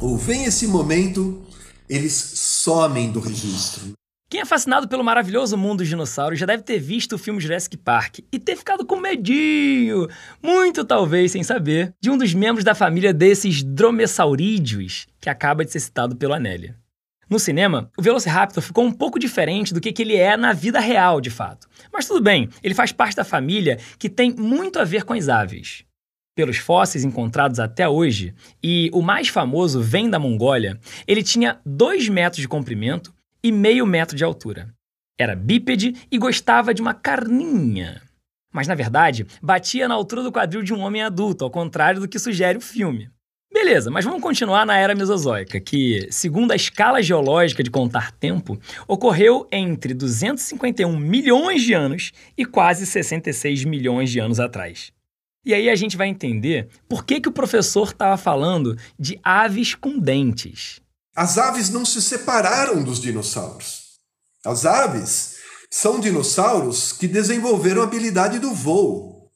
ou 0.00 0.16
vem 0.16 0.44
esse 0.44 0.66
momento, 0.66 1.42
eles 1.88 2.12
somem 2.12 3.10
do 3.10 3.20
registro. 3.20 3.92
Quem 4.30 4.40
é 4.40 4.44
fascinado 4.44 4.88
pelo 4.88 5.04
maravilhoso 5.04 5.56
mundo 5.56 5.78
dos 5.78 5.88
dinossauros 5.88 6.38
já 6.38 6.46
deve 6.46 6.62
ter 6.62 6.78
visto 6.78 7.12
o 7.12 7.18
filme 7.18 7.40
Jurassic 7.40 7.76
Park 7.76 8.18
e 8.32 8.38
ter 8.38 8.56
ficado 8.56 8.84
com 8.84 8.96
medinho, 8.96 10.08
muito 10.42 10.84
talvez 10.84 11.30
sem 11.30 11.42
saber, 11.42 11.94
de 12.00 12.10
um 12.10 12.18
dos 12.18 12.34
membros 12.34 12.64
da 12.64 12.74
família 12.74 13.12
desses 13.12 13.62
dromessaurídeos 13.62 15.06
que 15.20 15.30
acaba 15.30 15.64
de 15.64 15.70
ser 15.70 15.80
citado 15.80 16.16
pelo 16.16 16.34
Anélia. 16.34 16.76
No 17.28 17.38
cinema, 17.38 17.90
o 17.96 18.02
Velociraptor 18.02 18.62
ficou 18.62 18.84
um 18.84 18.92
pouco 18.92 19.18
diferente 19.18 19.72
do 19.72 19.80
que, 19.80 19.92
que 19.92 20.02
ele 20.02 20.16
é 20.16 20.36
na 20.36 20.52
vida 20.52 20.78
real, 20.80 21.20
de 21.20 21.30
fato. 21.30 21.66
Mas 21.92 22.06
tudo 22.06 22.20
bem, 22.20 22.48
ele 22.62 22.74
faz 22.74 22.92
parte 22.92 23.16
da 23.16 23.24
família 23.24 23.78
que 23.98 24.08
tem 24.08 24.34
muito 24.34 24.78
a 24.78 24.84
ver 24.84 25.04
com 25.04 25.14
as 25.14 25.28
aves. 25.28 25.84
Pelos 26.36 26.58
fósseis 26.58 27.04
encontrados 27.04 27.60
até 27.60 27.88
hoje, 27.88 28.34
e 28.62 28.90
o 28.92 29.00
mais 29.00 29.28
famoso 29.28 29.80
vem 29.80 30.10
da 30.10 30.18
Mongólia, 30.18 30.78
ele 31.06 31.22
tinha 31.22 31.60
2 31.64 32.08
metros 32.08 32.42
de 32.42 32.48
comprimento 32.48 33.14
e 33.44 33.52
meio 33.52 33.84
metro 33.84 34.16
de 34.16 34.24
altura. 34.24 34.74
Era 35.18 35.36
bípede 35.36 35.94
e 36.10 36.16
gostava 36.16 36.72
de 36.72 36.80
uma 36.80 36.94
carninha. 36.94 38.00
Mas 38.50 38.66
na 38.66 38.74
verdade, 38.74 39.26
batia 39.42 39.86
na 39.86 39.94
altura 39.94 40.22
do 40.22 40.32
quadril 40.32 40.62
de 40.62 40.72
um 40.72 40.80
homem 40.80 41.02
adulto, 41.02 41.44
ao 41.44 41.50
contrário 41.50 42.00
do 42.00 42.08
que 42.08 42.18
sugere 42.18 42.56
o 42.56 42.62
filme. 42.62 43.10
Beleza, 43.52 43.90
mas 43.90 44.04
vamos 44.04 44.22
continuar 44.22 44.66
na 44.66 44.76
era 44.76 44.96
mesozoica, 44.96 45.60
que, 45.60 46.08
segundo 46.10 46.52
a 46.52 46.56
escala 46.56 47.00
geológica 47.02 47.62
de 47.62 47.70
contar 47.70 48.10
tempo, 48.12 48.58
ocorreu 48.88 49.46
entre 49.52 49.94
251 49.94 50.96
milhões 50.98 51.62
de 51.62 51.72
anos 51.74 52.12
e 52.36 52.44
quase 52.44 52.86
66 52.86 53.64
milhões 53.64 54.10
de 54.10 54.18
anos 54.18 54.40
atrás. 54.40 54.90
E 55.46 55.52
aí 55.52 55.68
a 55.68 55.76
gente 55.76 55.96
vai 55.96 56.08
entender 56.08 56.68
por 56.88 57.04
que, 57.04 57.20
que 57.20 57.28
o 57.28 57.32
professor 57.32 57.88
estava 57.88 58.16
falando 58.16 58.76
de 58.98 59.20
aves 59.22 59.74
com 59.74 59.98
dentes. 59.98 60.80
As 61.14 61.38
aves 61.38 61.70
não 61.70 61.84
se 61.84 62.02
separaram 62.02 62.82
dos 62.82 62.98
dinossauros. 62.98 63.82
As 64.44 64.66
aves 64.66 65.34
são 65.70 66.00
dinossauros 66.00 66.92
que 66.92 67.06
desenvolveram 67.06 67.82
a 67.82 67.84
habilidade 67.84 68.38
do 68.38 68.52
voo. 68.52 69.30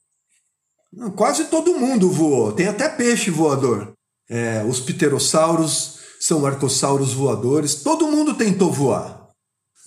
Quase 1.17 1.45
todo 1.45 1.79
mundo 1.79 2.11
voou, 2.11 2.53
tem 2.53 2.67
até 2.67 2.89
peixe 2.89 3.31
voador. 3.31 3.93
É, 4.29 4.65
os 4.65 4.81
pterossauros 4.81 5.99
são 6.21 6.45
arcossauros 6.45 7.13
voadores, 7.13 7.77
todo 7.77 8.09
mundo 8.09 8.35
tentou 8.35 8.73
voar. 8.73 9.29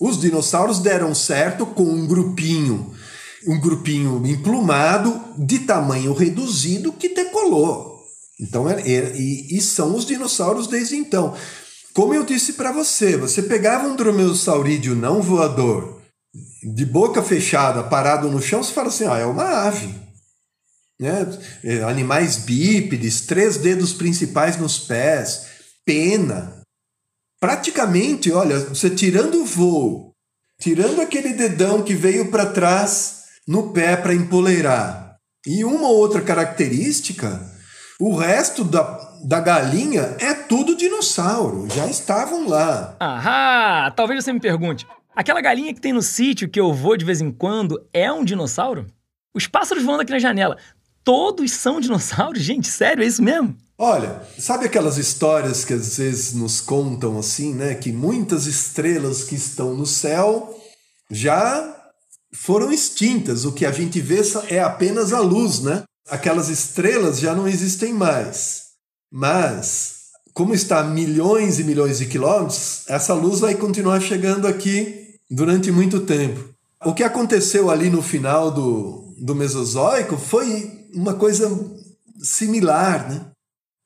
Os 0.00 0.20
dinossauros 0.20 0.78
deram 0.78 1.14
certo 1.14 1.66
com 1.66 1.84
um 1.84 2.06
grupinho, 2.06 2.94
um 3.46 3.60
grupinho 3.60 4.24
emplumado 4.26 5.20
de 5.38 5.60
tamanho 5.60 6.12
reduzido 6.12 6.92
que 6.92 7.10
decolou. 7.10 7.92
Então, 8.40 8.68
é, 8.68 8.80
é, 8.80 9.16
e, 9.16 9.56
e 9.56 9.60
são 9.60 9.94
os 9.94 10.04
dinossauros 10.04 10.66
desde 10.66 10.96
então. 10.96 11.36
Como 11.94 12.14
eu 12.14 12.24
disse 12.24 12.54
para 12.54 12.72
você, 12.72 13.16
você 13.16 13.42
pegava 13.42 13.86
um 13.86 13.96
dromeossaurídeo 13.96 14.94
não 14.94 15.20
voador, 15.20 16.00
de 16.62 16.86
boca 16.86 17.22
fechada, 17.22 17.82
parado 17.82 18.30
no 18.30 18.40
chão, 18.40 18.62
você 18.62 18.72
fala 18.72 18.88
assim: 18.88 19.06
ah, 19.06 19.18
é 19.18 19.26
uma 19.26 19.66
ave. 19.66 19.94
Né? 20.98 21.26
É, 21.64 21.82
animais 21.82 22.38
bípedes, 22.38 23.22
três 23.22 23.56
dedos 23.56 23.92
principais 23.92 24.56
nos 24.56 24.78
pés, 24.78 25.46
pena. 25.84 26.62
Praticamente, 27.40 28.30
olha, 28.30 28.58
você 28.60 28.88
tirando 28.88 29.42
o 29.42 29.44
voo, 29.44 30.14
tirando 30.60 31.00
aquele 31.00 31.32
dedão 31.32 31.82
que 31.82 31.94
veio 31.94 32.30
para 32.30 32.46
trás 32.46 33.24
no 33.46 33.72
pé 33.72 33.96
para 33.96 34.14
empoleirar, 34.14 35.16
e 35.44 35.64
uma 35.64 35.88
ou 35.88 35.96
outra 35.96 36.22
característica, 36.22 37.40
o 38.00 38.16
resto 38.16 38.64
da, 38.64 38.82
da 39.24 39.40
galinha 39.40 40.16
é 40.18 40.34
tudo 40.34 40.76
dinossauro. 40.76 41.68
Já 41.70 41.86
estavam 41.86 42.48
lá. 42.48 42.96
Ahá! 42.98 43.90
Talvez 43.92 44.24
você 44.24 44.32
me 44.32 44.40
pergunte: 44.40 44.86
aquela 45.14 45.40
galinha 45.40 45.72
que 45.74 45.80
tem 45.80 45.92
no 45.92 46.02
sítio 46.02 46.48
que 46.48 46.60
eu 46.60 46.72
vou 46.72 46.96
de 46.96 47.04
vez 47.04 47.20
em 47.20 47.30
quando 47.30 47.86
é 47.92 48.12
um 48.12 48.24
dinossauro? 48.24 48.86
Os 49.34 49.46
pássaros 49.46 49.84
voando 49.84 50.02
aqui 50.02 50.12
na 50.12 50.18
janela, 50.18 50.56
todos 51.04 51.52
são 51.52 51.80
dinossauros? 51.80 52.42
Gente, 52.42 52.68
sério, 52.68 53.02
é 53.02 53.06
isso 53.06 53.22
mesmo? 53.22 53.56
Olha, 53.78 54.22
sabe 54.38 54.66
aquelas 54.66 54.96
histórias 54.96 55.64
que 55.64 55.72
às 55.72 55.96
vezes 55.96 56.34
nos 56.34 56.60
contam 56.60 57.18
assim, 57.18 57.54
né? 57.54 57.74
Que 57.74 57.90
muitas 57.92 58.46
estrelas 58.46 59.24
que 59.24 59.34
estão 59.34 59.74
no 59.74 59.86
céu 59.86 60.56
já 61.10 61.76
foram 62.34 62.70
extintas. 62.70 63.44
O 63.44 63.52
que 63.52 63.66
a 63.66 63.72
gente 63.72 64.00
vê 64.00 64.20
é 64.48 64.60
apenas 64.60 65.12
a 65.12 65.20
luz, 65.20 65.60
né? 65.60 65.82
Aquelas 66.10 66.48
estrelas 66.48 67.18
já 67.20 67.34
não 67.34 67.46
existem 67.48 67.92
mais. 67.92 68.62
Mas, 69.10 69.94
como 70.32 70.54
está 70.54 70.80
a 70.80 70.84
milhões 70.84 71.58
e 71.58 71.64
milhões 71.64 71.98
de 71.98 72.06
quilômetros, 72.06 72.84
essa 72.88 73.14
luz 73.14 73.40
vai 73.40 73.54
continuar 73.54 74.00
chegando 74.00 74.46
aqui 74.46 75.16
durante 75.30 75.70
muito 75.70 76.00
tempo. 76.00 76.52
O 76.84 76.94
que 76.94 77.04
aconteceu 77.04 77.70
ali 77.70 77.88
no 77.88 78.02
final 78.02 78.50
do, 78.50 79.14
do 79.18 79.34
Mesozoico 79.34 80.16
foi 80.16 80.88
uma 80.94 81.14
coisa 81.14 81.48
similar, 82.20 83.08
né? 83.08 83.26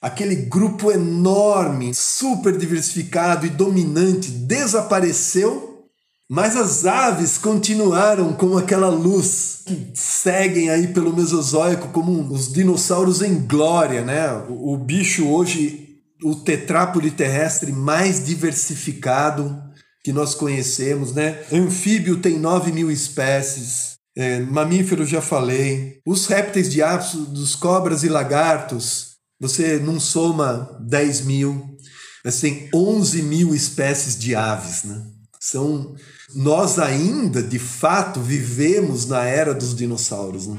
Aquele 0.01 0.37
grupo 0.37 0.93
enorme, 0.93 1.95
super 1.95 2.57
diversificado 2.57 3.47
e 3.47 3.51
dominante 3.51 4.31
desapareceu 4.31 5.76
mas 6.29 6.57
as 6.57 6.85
aves 6.85 7.39
continuaram 7.39 8.33
com 8.33 8.59
aquela 8.59 8.89
luz 8.89 9.63
que 9.65 9.93
seguem 9.95 10.71
aí 10.71 10.89
pelo 10.89 11.15
Mesozoico 11.15 11.89
como 11.89 12.33
os 12.33 12.53
dinossauros 12.53 13.23
em 13.23 13.47
glória, 13.47 14.05
né? 14.05 14.33
O, 14.49 14.77
bicho 14.77 15.29
hoje, 15.29 16.01
o 16.23 16.35
tetrápode 16.35 17.13
terrestre 17.13 17.71
mais 17.71 18.25
diversificado 18.25 19.57
que 20.03 20.13
nós 20.13 20.35
conhecemos, 20.35 21.13
né? 21.13 21.43
Anfíbio 21.53 22.19
tem 22.19 22.39
9 22.39 22.73
mil 22.73 22.91
espécies. 22.91 23.97
É, 24.17 24.41
mamífero 24.41 25.07
já 25.07 25.21
falei. 25.21 26.01
Os 26.05 26.27
répteis 26.27 26.71
de 26.71 26.81
dos 27.29 27.55
cobras 27.55 28.03
e 28.03 28.09
lagartos, 28.09 29.17
você 29.41 29.79
não 29.79 30.01
soma 30.01 30.77
10 30.81 31.21
mil, 31.23 31.77
mas 32.25 32.41
tem 32.41 32.69
11 32.75 33.23
mil 33.23 33.55
espécies 33.55 34.19
de 34.19 34.35
aves, 34.35 34.85
né? 34.85 35.16
São 35.49 35.95
nós 36.35 36.77
ainda, 36.77 37.41
de 37.41 37.61
fato, 37.61 38.19
vivemos 38.19 39.07
na 39.07 39.23
era 39.23 39.55
dos 39.55 39.77
dinossauros. 39.77 40.49
Né? 40.49 40.59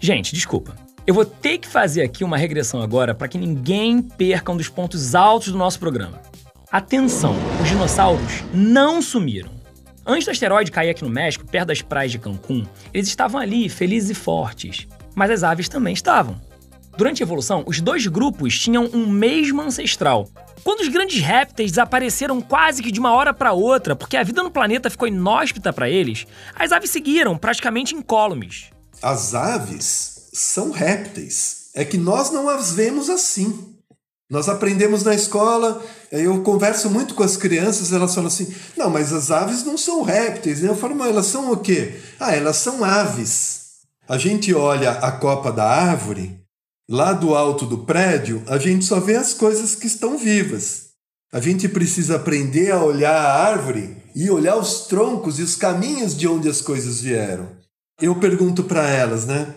Gente, 0.00 0.34
desculpa. 0.34 0.74
Eu 1.06 1.12
vou 1.12 1.26
ter 1.26 1.58
que 1.58 1.68
fazer 1.68 2.00
aqui 2.00 2.24
uma 2.24 2.38
regressão 2.38 2.80
agora 2.80 3.14
para 3.14 3.28
que 3.28 3.36
ninguém 3.36 4.00
perca 4.00 4.50
um 4.50 4.56
dos 4.56 4.70
pontos 4.70 5.14
altos 5.14 5.52
do 5.52 5.58
nosso 5.58 5.78
programa. 5.78 6.22
Atenção, 6.70 7.36
os 7.60 7.68
dinossauros 7.68 8.42
não 8.54 9.02
sumiram. 9.02 9.50
Antes 10.06 10.24
do 10.24 10.30
asteroide 10.30 10.70
cair 10.70 10.88
aqui 10.88 11.04
no 11.04 11.10
México, 11.10 11.44
perto 11.44 11.68
das 11.68 11.82
praias 11.82 12.12
de 12.12 12.18
Cancún, 12.18 12.64
eles 12.94 13.08
estavam 13.08 13.38
ali, 13.38 13.68
felizes 13.68 14.08
e 14.08 14.14
fortes. 14.14 14.88
Mas 15.14 15.30
as 15.30 15.42
aves 15.42 15.68
também 15.68 15.92
estavam. 15.92 16.40
Durante 16.96 17.22
a 17.22 17.24
evolução, 17.24 17.64
os 17.66 17.80
dois 17.80 18.06
grupos 18.06 18.58
tinham 18.58 18.84
um 18.92 19.08
mesmo 19.08 19.62
ancestral, 19.62 20.28
quando 20.62 20.80
os 20.80 20.88
grandes 20.88 21.20
répteis 21.20 21.72
desapareceram 21.72 22.40
quase 22.40 22.82
que 22.82 22.92
de 22.92 23.00
uma 23.00 23.12
hora 23.12 23.34
para 23.34 23.52
outra, 23.52 23.96
porque 23.96 24.16
a 24.16 24.22
vida 24.22 24.42
no 24.42 24.50
planeta 24.50 24.90
ficou 24.90 25.08
inóspita 25.08 25.72
para 25.72 25.88
eles, 25.88 26.26
as 26.54 26.70
aves 26.70 26.90
seguiram 26.90 27.36
praticamente 27.36 27.94
incólumes. 27.94 28.70
As 29.02 29.34
aves 29.34 30.28
são 30.32 30.70
répteis. 30.70 31.70
É 31.74 31.84
que 31.84 31.96
nós 31.96 32.30
não 32.30 32.48
as 32.48 32.72
vemos 32.72 33.08
assim. 33.08 33.74
Nós 34.30 34.48
aprendemos 34.48 35.02
na 35.02 35.14
escola, 35.14 35.82
eu 36.10 36.42
converso 36.42 36.88
muito 36.88 37.14
com 37.14 37.22
as 37.22 37.36
crianças, 37.36 37.92
elas 37.92 38.14
falam 38.14 38.28
assim: 38.28 38.54
não, 38.76 38.88
mas 38.88 39.12
as 39.12 39.30
aves 39.30 39.64
não 39.64 39.76
são 39.76 40.02
répteis. 40.02 40.62
Eu 40.62 40.76
falo, 40.76 40.94
mas 40.94 41.08
elas 41.08 41.26
são 41.26 41.50
o 41.50 41.56
quê? 41.56 42.00
Ah, 42.20 42.34
elas 42.34 42.56
são 42.56 42.84
aves. 42.84 43.62
A 44.08 44.16
gente 44.18 44.54
olha 44.54 44.92
a 44.92 45.10
copa 45.12 45.50
da 45.50 45.64
árvore 45.64 46.41
Lá 46.88 47.12
do 47.12 47.34
alto 47.34 47.64
do 47.64 47.78
prédio, 47.78 48.42
a 48.46 48.58
gente 48.58 48.84
só 48.84 48.98
vê 48.98 49.16
as 49.16 49.32
coisas 49.32 49.74
que 49.74 49.86
estão 49.86 50.18
vivas. 50.18 50.90
A 51.32 51.40
gente 51.40 51.68
precisa 51.68 52.16
aprender 52.16 52.72
a 52.72 52.82
olhar 52.82 53.14
a 53.14 53.44
árvore 53.44 53.96
e 54.14 54.30
olhar 54.30 54.56
os 54.56 54.86
troncos 54.86 55.38
e 55.38 55.42
os 55.42 55.56
caminhos 55.56 56.16
de 56.16 56.28
onde 56.28 56.48
as 56.48 56.60
coisas 56.60 57.00
vieram. 57.00 57.48
Eu 58.00 58.18
pergunto 58.18 58.64
para 58.64 58.88
elas, 58.88 59.26
né? 59.26 59.54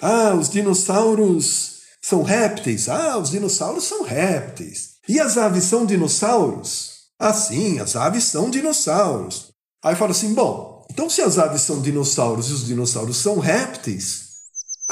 Ah, 0.00 0.34
os 0.34 0.48
dinossauros 0.48 1.80
são 2.00 2.22
répteis? 2.22 2.88
Ah, 2.88 3.18
os 3.18 3.30
dinossauros 3.30 3.84
são 3.84 4.04
répteis. 4.04 4.90
E 5.08 5.18
as 5.18 5.36
aves 5.36 5.64
são 5.64 5.84
dinossauros? 5.84 6.98
Ah, 7.18 7.34
sim, 7.34 7.80
as 7.80 7.96
aves 7.96 8.24
são 8.24 8.48
dinossauros. 8.48 9.48
Aí 9.84 9.96
fala 9.96 10.12
assim: 10.12 10.32
bom, 10.32 10.86
então 10.90 11.10
se 11.10 11.20
as 11.20 11.38
aves 11.38 11.62
são 11.62 11.82
dinossauros 11.82 12.48
e 12.50 12.52
os 12.52 12.66
dinossauros 12.66 13.16
são 13.16 13.38
répteis, 13.38 14.27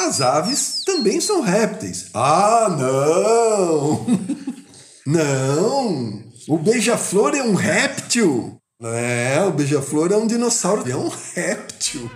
as 0.06 0.20
aves 0.20 0.82
também 0.84 1.20
são 1.20 1.40
répteis. 1.40 2.10
Ah, 2.14 2.68
não! 2.70 4.06
não! 5.04 6.22
O 6.48 6.56
beija-flor 6.56 7.34
é 7.34 7.42
um 7.42 7.54
réptil! 7.54 8.56
É, 8.80 9.42
o 9.42 9.50
beija-flor 9.50 10.12
é 10.12 10.16
um 10.16 10.26
dinossauro, 10.26 10.88
é 10.88 10.94
um 10.94 11.08
réptil. 11.34 12.08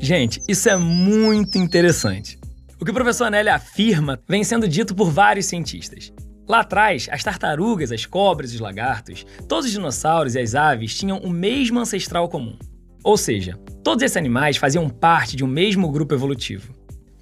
Gente, 0.00 0.40
isso 0.48 0.68
é 0.68 0.76
muito 0.76 1.56
interessante. 1.56 2.40
O 2.80 2.84
que 2.84 2.90
o 2.90 2.94
professor 2.94 3.26
Anelli 3.26 3.50
afirma 3.50 4.20
vem 4.28 4.42
sendo 4.42 4.66
dito 4.66 4.96
por 4.96 5.12
vários 5.12 5.46
cientistas. 5.46 6.12
Lá 6.48 6.60
atrás, 6.60 7.08
as 7.08 7.22
tartarugas, 7.22 7.92
as 7.92 8.04
cobras 8.04 8.52
os 8.52 8.58
lagartos, 8.58 9.24
todos 9.48 9.66
os 9.66 9.72
dinossauros 9.72 10.34
e 10.34 10.40
as 10.40 10.56
aves 10.56 10.98
tinham 10.98 11.18
o 11.18 11.30
mesmo 11.30 11.78
ancestral 11.78 12.28
comum. 12.28 12.58
Ou 13.04 13.16
seja, 13.16 13.58
todos 13.82 14.02
esses 14.02 14.16
animais 14.16 14.56
faziam 14.56 14.88
parte 14.88 15.36
de 15.36 15.44
um 15.44 15.48
mesmo 15.48 15.90
grupo 15.90 16.14
evolutivo. 16.14 16.72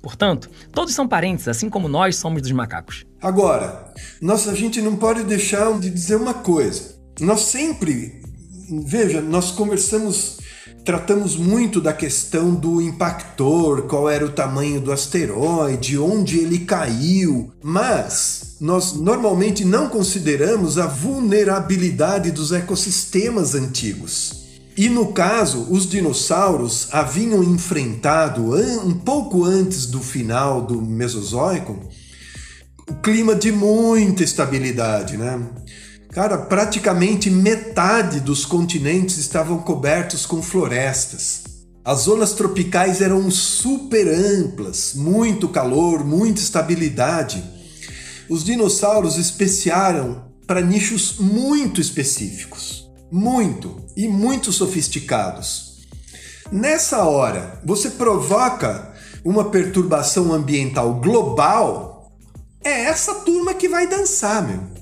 Portanto, 0.03 0.51
todos 0.73 0.95
são 0.95 1.07
parentes, 1.07 1.47
assim 1.49 1.69
como 1.69 1.89
nós 1.89 2.17
somos 2.17 2.41
dos 2.43 2.53
macacos. 2.53 3.05
Agora, 3.21 3.93
nós, 4.21 4.49
a 4.49 4.55
gente 4.55 4.81
não 4.81 4.97
pode 4.97 5.25
deixar 5.25 5.79
de 5.79 5.91
dizer 5.91 6.17
uma 6.17 6.35
coisa. 6.35 6.99
Nós 7.21 7.41
sempre, 7.43 8.23
veja, 8.87 9.21
nós 9.21 9.51
conversamos 9.51 10.41
Tratamos 10.85 11.37
muito 11.37 11.79
da 11.81 11.93
questão 11.93 12.55
do 12.55 12.81
impactor, 12.81 13.83
qual 13.83 14.09
era 14.09 14.25
o 14.25 14.33
tamanho 14.33 14.81
do 14.81 14.91
asteroide, 14.91 15.99
onde 15.99 16.39
ele 16.39 16.61
caiu, 16.61 17.53
mas 17.63 18.57
nós 18.61 18.95
normalmente 18.95 19.63
não 19.65 19.89
consideramos 19.89 20.79
a 20.79 20.87
vulnerabilidade 20.87 22.31
dos 22.31 22.51
ecossistemas 22.51 23.55
antigos. 23.55 24.50
E 24.81 24.89
no 24.89 25.13
caso, 25.13 25.67
os 25.69 25.87
dinossauros 25.87 26.89
haviam 26.91 27.45
enfrentado, 27.45 28.55
um 28.83 28.95
pouco 28.95 29.45
antes 29.45 29.85
do 29.85 30.01
final 30.01 30.63
do 30.63 30.81
Mesozoico, 30.81 31.79
o 32.89 32.95
clima 32.95 33.35
de 33.35 33.53
muita 33.53 34.25
estabilidade, 34.25 35.19
né? 35.19 35.39
Cara, 36.13 36.39
praticamente 36.39 37.29
metade 37.29 38.21
dos 38.21 38.47
continentes 38.47 39.19
estavam 39.19 39.59
cobertos 39.59 40.25
com 40.25 40.41
florestas. 40.41 41.43
As 41.85 42.05
zonas 42.05 42.33
tropicais 42.33 43.03
eram 43.03 43.31
super 43.31 44.09
amplas, 44.09 44.95
muito 44.95 45.47
calor, 45.51 46.03
muita 46.03 46.41
estabilidade. 46.41 47.45
Os 48.31 48.43
dinossauros 48.43 49.19
especiaram 49.19 50.25
para 50.47 50.63
nichos 50.63 51.17
muito 51.19 51.83
específicos, 51.83 52.91
muito 53.13 53.80
e 53.97 54.09
muito 54.09 54.53
sofisticados. 54.53 55.81
Nessa 56.51 57.05
hora, 57.05 57.61
você 57.65 57.91
provoca 57.91 58.93
uma 59.25 59.51
perturbação 59.51 60.33
ambiental 60.33 60.95
global, 60.95 62.13
é 62.63 62.85
essa 62.85 63.15
turma 63.21 63.55
que 63.55 63.69
vai 63.69 63.87
dançar, 63.87 64.47
meu. 64.47 64.81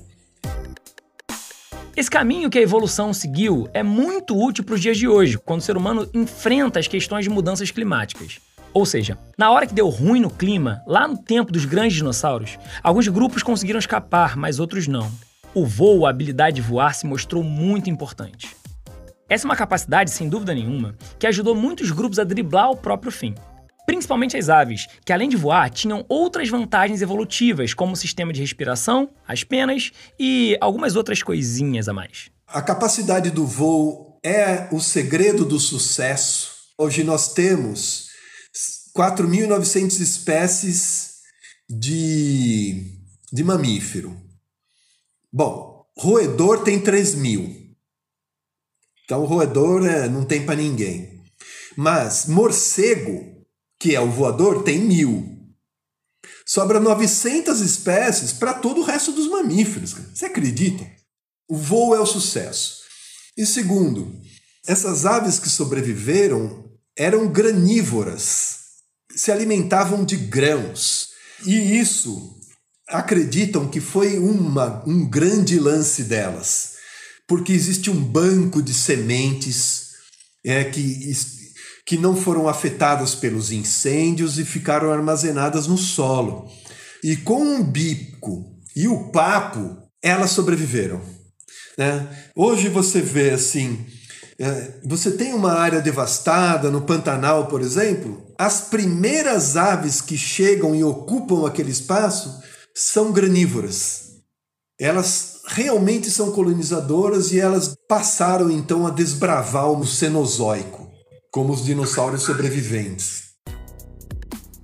Esse 1.95 2.09
caminho 2.09 2.49
que 2.49 2.57
a 2.57 2.61
evolução 2.61 3.13
seguiu 3.13 3.69
é 3.73 3.83
muito 3.83 4.37
útil 4.37 4.63
para 4.63 4.75
os 4.75 4.81
dias 4.81 4.97
de 4.97 5.07
hoje, 5.07 5.37
quando 5.37 5.59
o 5.59 5.63
ser 5.63 5.75
humano 5.75 6.09
enfrenta 6.13 6.79
as 6.79 6.87
questões 6.87 7.25
de 7.25 7.29
mudanças 7.29 7.71
climáticas. 7.71 8.39
Ou 8.73 8.85
seja, 8.85 9.17
na 9.37 9.51
hora 9.51 9.67
que 9.67 9.73
deu 9.73 9.89
ruim 9.89 10.21
no 10.21 10.29
clima, 10.29 10.81
lá 10.87 11.07
no 11.07 11.17
tempo 11.17 11.51
dos 11.51 11.65
grandes 11.65 11.97
dinossauros, 11.97 12.57
alguns 12.81 13.07
grupos 13.07 13.43
conseguiram 13.43 13.79
escapar, 13.79 14.37
mas 14.37 14.59
outros 14.59 14.87
não. 14.87 15.11
O 15.53 15.65
voo, 15.65 16.05
a 16.05 16.09
habilidade 16.09 16.57
de 16.57 16.61
voar, 16.61 16.93
se 16.93 17.05
mostrou 17.05 17.43
muito 17.43 17.89
importante. 17.89 18.58
Essa 19.29 19.45
é 19.45 19.49
uma 19.49 19.55
capacidade, 19.55 20.09
sem 20.09 20.27
dúvida 20.27 20.55
nenhuma, 20.55 20.95
que 21.19 21.27
ajudou 21.27 21.55
muitos 21.55 21.91
grupos 21.91 22.17
a 22.17 22.23
driblar 22.23 22.71
o 22.71 22.75
próprio 22.75 23.11
fim 23.11 23.35
principalmente 23.89 24.37
as 24.37 24.49
aves, 24.49 24.85
que 25.03 25.11
além 25.11 25.27
de 25.27 25.35
voar, 25.35 25.67
tinham 25.67 26.05
outras 26.07 26.47
vantagens 26.47 27.01
evolutivas, 27.01 27.73
como 27.73 27.93
o 27.93 27.95
sistema 27.95 28.31
de 28.31 28.39
respiração, 28.39 29.09
as 29.27 29.43
penas 29.43 29.91
e 30.19 30.55
algumas 30.61 30.95
outras 30.95 31.23
coisinhas 31.23 31.89
a 31.89 31.93
mais. 31.93 32.29
A 32.45 32.61
capacidade 32.61 33.31
do 33.31 33.47
voo 33.47 34.19
é 34.23 34.67
o 34.71 34.79
segredo 34.79 35.43
do 35.43 35.59
sucesso. 35.59 36.51
Hoje 36.77 37.03
nós 37.03 37.33
temos 37.33 38.09
4.900 38.95 39.99
espécies 39.99 41.13
de, 41.67 42.95
de 43.33 43.43
mamífero. 43.43 44.15
Bom, 45.33 45.83
roedor 45.97 46.63
tem 46.63 46.79
3 46.79 47.15
mil. 47.15 47.58
Então, 49.09 49.25
roedor 49.25 49.83
é, 49.87 50.07
não 50.07 50.23
tem 50.23 50.45
para 50.45 50.53
ninguém. 50.53 51.19
Mas 51.75 52.27
morcego 52.27 53.43
que 53.79 53.95
é 53.95 53.99
o 53.99 54.11
voador, 54.11 54.61
tem 54.61 54.77
mil. 54.77 55.35
Sobra 56.45 56.79
900 56.79 57.59
espécies 57.59 58.33
para 58.33 58.53
todo 58.53 58.81
o 58.81 58.83
resto 58.83 59.11
dos 59.11 59.27
mamíferos. 59.27 59.95
Você 60.13 60.27
acredita? 60.27 60.85
O 61.49 61.57
voo 61.57 61.95
é 61.95 61.99
o 61.99 62.05
sucesso. 62.05 62.83
E 63.35 63.47
segundo, 63.47 64.15
essas 64.67 65.07
aves 65.07 65.39
que 65.39 65.49
sobreviveram 65.49 66.69
eram 66.95 67.27
granívoras, 67.31 68.59
se 69.15 69.31
alimentavam 69.31 70.05
de 70.05 70.17
grãos. 70.17 71.09
E 71.47 71.79
isso 71.79 72.37
acreditam 72.87 73.67
que 73.67 73.81
foi 73.81 74.19
uma, 74.19 74.83
um 74.85 75.09
grande 75.09 75.59
lance 75.59 76.03
delas, 76.03 76.77
porque 77.29 77.53
existe 77.53 77.91
um 77.91 78.03
banco 78.03 78.61
de 78.61 78.73
sementes 78.73 79.91
é, 80.43 80.65
que 80.65 81.13
que 81.85 81.97
não 81.97 82.15
foram 82.15 82.47
afetadas 82.47 83.15
pelos 83.15 83.51
incêndios 83.51 84.37
e 84.37 84.45
ficaram 84.45 84.91
armazenadas 84.91 85.65
no 85.65 85.75
solo. 85.75 86.47
E 87.03 87.15
com 87.15 87.59
o 87.59 87.63
bico 87.63 88.45
e 88.75 88.87
o 88.87 89.09
papo, 89.11 89.75
elas 89.99 90.29
sobreviveram. 90.29 91.01
Né? 91.75 92.07
Hoje 92.35 92.69
você 92.69 93.01
vê 93.01 93.31
assim, 93.31 93.87
é, 94.37 94.79
você 94.85 95.09
tem 95.09 95.33
uma 95.33 95.53
área 95.53 95.81
devastada 95.81 96.69
no 96.69 96.81
Pantanal, 96.81 97.47
por 97.47 97.59
exemplo, 97.59 98.23
as 98.37 98.61
primeiras 98.61 99.57
aves 99.57 99.99
que 99.99 100.15
chegam 100.15 100.75
e 100.75 100.83
ocupam 100.83 101.47
aquele 101.47 101.71
espaço 101.71 102.39
são 102.75 103.11
granívoras. 103.11 104.08
Elas 104.81 105.41
realmente 105.45 106.09
são 106.09 106.31
colonizadoras 106.31 107.33
e 107.33 107.39
elas 107.39 107.75
passaram 107.85 108.49
então 108.49 108.87
a 108.87 108.89
desbravar 108.89 109.69
o 109.69 109.85
Cenozoico 109.85 110.89
como 111.29 111.51
os 111.51 111.65
dinossauros 111.65 112.23
sobreviventes. 112.23 113.33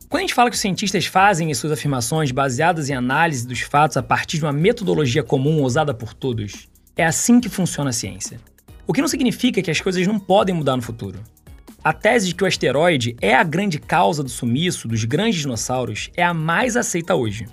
Quando 0.07 0.19
a 0.19 0.21
gente 0.21 0.33
fala 0.33 0.49
que 0.49 0.55
os 0.55 0.61
cientistas 0.61 1.05
fazem 1.05 1.51
as 1.51 1.57
suas 1.57 1.73
afirmações 1.73 2.31
baseadas 2.31 2.89
em 2.89 2.93
análise 2.93 3.45
dos 3.45 3.59
fatos 3.59 3.97
a 3.97 4.03
partir 4.03 4.37
de 4.37 4.45
uma 4.45 4.53
metodologia 4.53 5.21
comum 5.21 5.61
usada 5.61 5.93
por 5.93 6.13
todos, 6.13 6.69
é 6.95 7.05
assim 7.05 7.41
que 7.41 7.49
funciona 7.49 7.89
a 7.89 7.93
ciência. 7.93 8.39
O 8.87 8.93
que 8.93 9.01
não 9.01 9.09
significa 9.09 9.61
que 9.61 9.69
as 9.71 9.81
coisas 9.81 10.07
não 10.07 10.17
podem 10.17 10.55
mudar 10.55 10.77
no 10.77 10.81
futuro. 10.81 11.19
A 11.83 11.91
tese 11.91 12.27
de 12.27 12.35
que 12.35 12.43
o 12.45 12.47
asteroide 12.47 13.17
é 13.19 13.35
a 13.35 13.43
grande 13.43 13.79
causa 13.79 14.23
do 14.23 14.29
sumiço 14.29 14.87
dos 14.87 15.03
grandes 15.03 15.41
dinossauros 15.41 16.09
é 16.15 16.23
a 16.23 16.33
mais 16.33 16.77
aceita 16.77 17.15
hoje. 17.15 17.47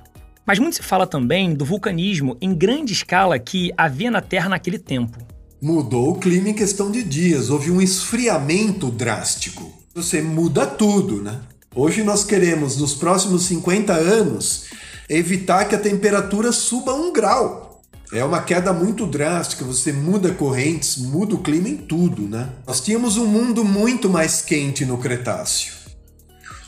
Mas 0.47 0.59
muito 0.59 0.77
se 0.77 0.83
fala 0.83 1.07
também 1.07 1.55
do 1.55 1.65
vulcanismo 1.65 2.37
em 2.41 2.55
grande 2.55 2.93
escala 2.93 3.39
que 3.39 3.73
havia 3.77 4.11
na 4.11 4.21
Terra 4.21 4.49
naquele 4.49 4.79
tempo, 4.79 5.19
Mudou 5.65 6.11
o 6.11 6.19
clima 6.19 6.49
em 6.49 6.55
questão 6.55 6.91
de 6.91 7.05
dias, 7.05 7.49
houve 7.49 7.71
um 7.71 7.81
esfriamento 7.81 8.91
drástico. 8.91 9.73
Você 9.95 10.21
muda 10.21 10.67
tudo, 10.67 11.23
né? 11.23 11.39
Hoje 11.73 12.03
nós 12.03 12.25
queremos, 12.25 12.79
nos 12.79 12.95
próximos 12.95 13.45
50 13.45 13.93
anos, 13.93 14.65
evitar 15.09 15.67
que 15.67 15.77
a 15.77 15.79
temperatura 15.79 16.51
suba 16.51 16.93
um 16.93 17.13
grau. 17.13 17.81
É 18.13 18.25
uma 18.25 18.43
queda 18.43 18.73
muito 18.73 19.07
drástica, 19.07 19.65
você 19.65 19.93
muda 19.93 20.35
correntes, 20.35 20.97
muda 20.97 21.37
o 21.37 21.43
clima 21.43 21.69
em 21.69 21.77
tudo, 21.77 22.23
né? 22.23 22.49
Nós 22.67 22.81
tínhamos 22.81 23.17
um 23.17 23.27
mundo 23.27 23.65
muito 23.65 24.11
mais 24.11 24.43
quente 24.43 24.85
no 24.85 24.99
Cretáceo. 24.99 25.75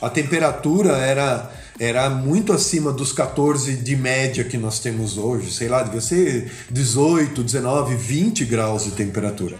A 0.00 0.08
temperatura 0.08 0.98
era 0.98 1.50
era 1.78 2.08
muito 2.08 2.52
acima 2.52 2.92
dos 2.92 3.12
14 3.12 3.76
de 3.76 3.96
média 3.96 4.44
que 4.44 4.56
nós 4.56 4.78
temos 4.78 5.18
hoje. 5.18 5.52
Sei 5.52 5.68
lá, 5.68 5.82
devia 5.82 6.00
ser 6.00 6.50
18, 6.70 7.42
19, 7.42 7.96
20 7.96 8.44
graus 8.44 8.84
de 8.84 8.92
temperatura. 8.92 9.58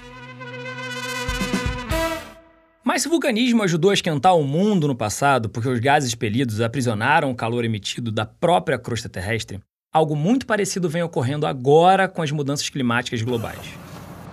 Mas 2.85 3.05
o 3.07 3.11
vulcanismo 3.11 3.62
ajudou 3.62 3.90
a 3.90 3.94
esquentar 3.94 4.37
o 4.37 4.44
mundo 4.44 4.87
no 4.87 4.94
passado 4.94 5.48
porque 5.48 5.68
os 5.68 5.81
gases 5.81 6.11
expelidos 6.11 6.61
aprisionaram 6.61 7.31
o 7.31 7.35
calor 7.35 7.64
emitido 7.64 8.12
da 8.12 8.24
própria 8.24 8.79
crosta 8.79 9.09
terrestre, 9.09 9.59
algo 9.92 10.14
muito 10.14 10.46
parecido 10.46 10.88
vem 10.88 11.03
ocorrendo 11.03 11.46
agora 11.46 12.07
com 12.07 12.22
as 12.22 12.31
mudanças 12.31 12.68
climáticas 12.68 13.22
globais. 13.22 13.66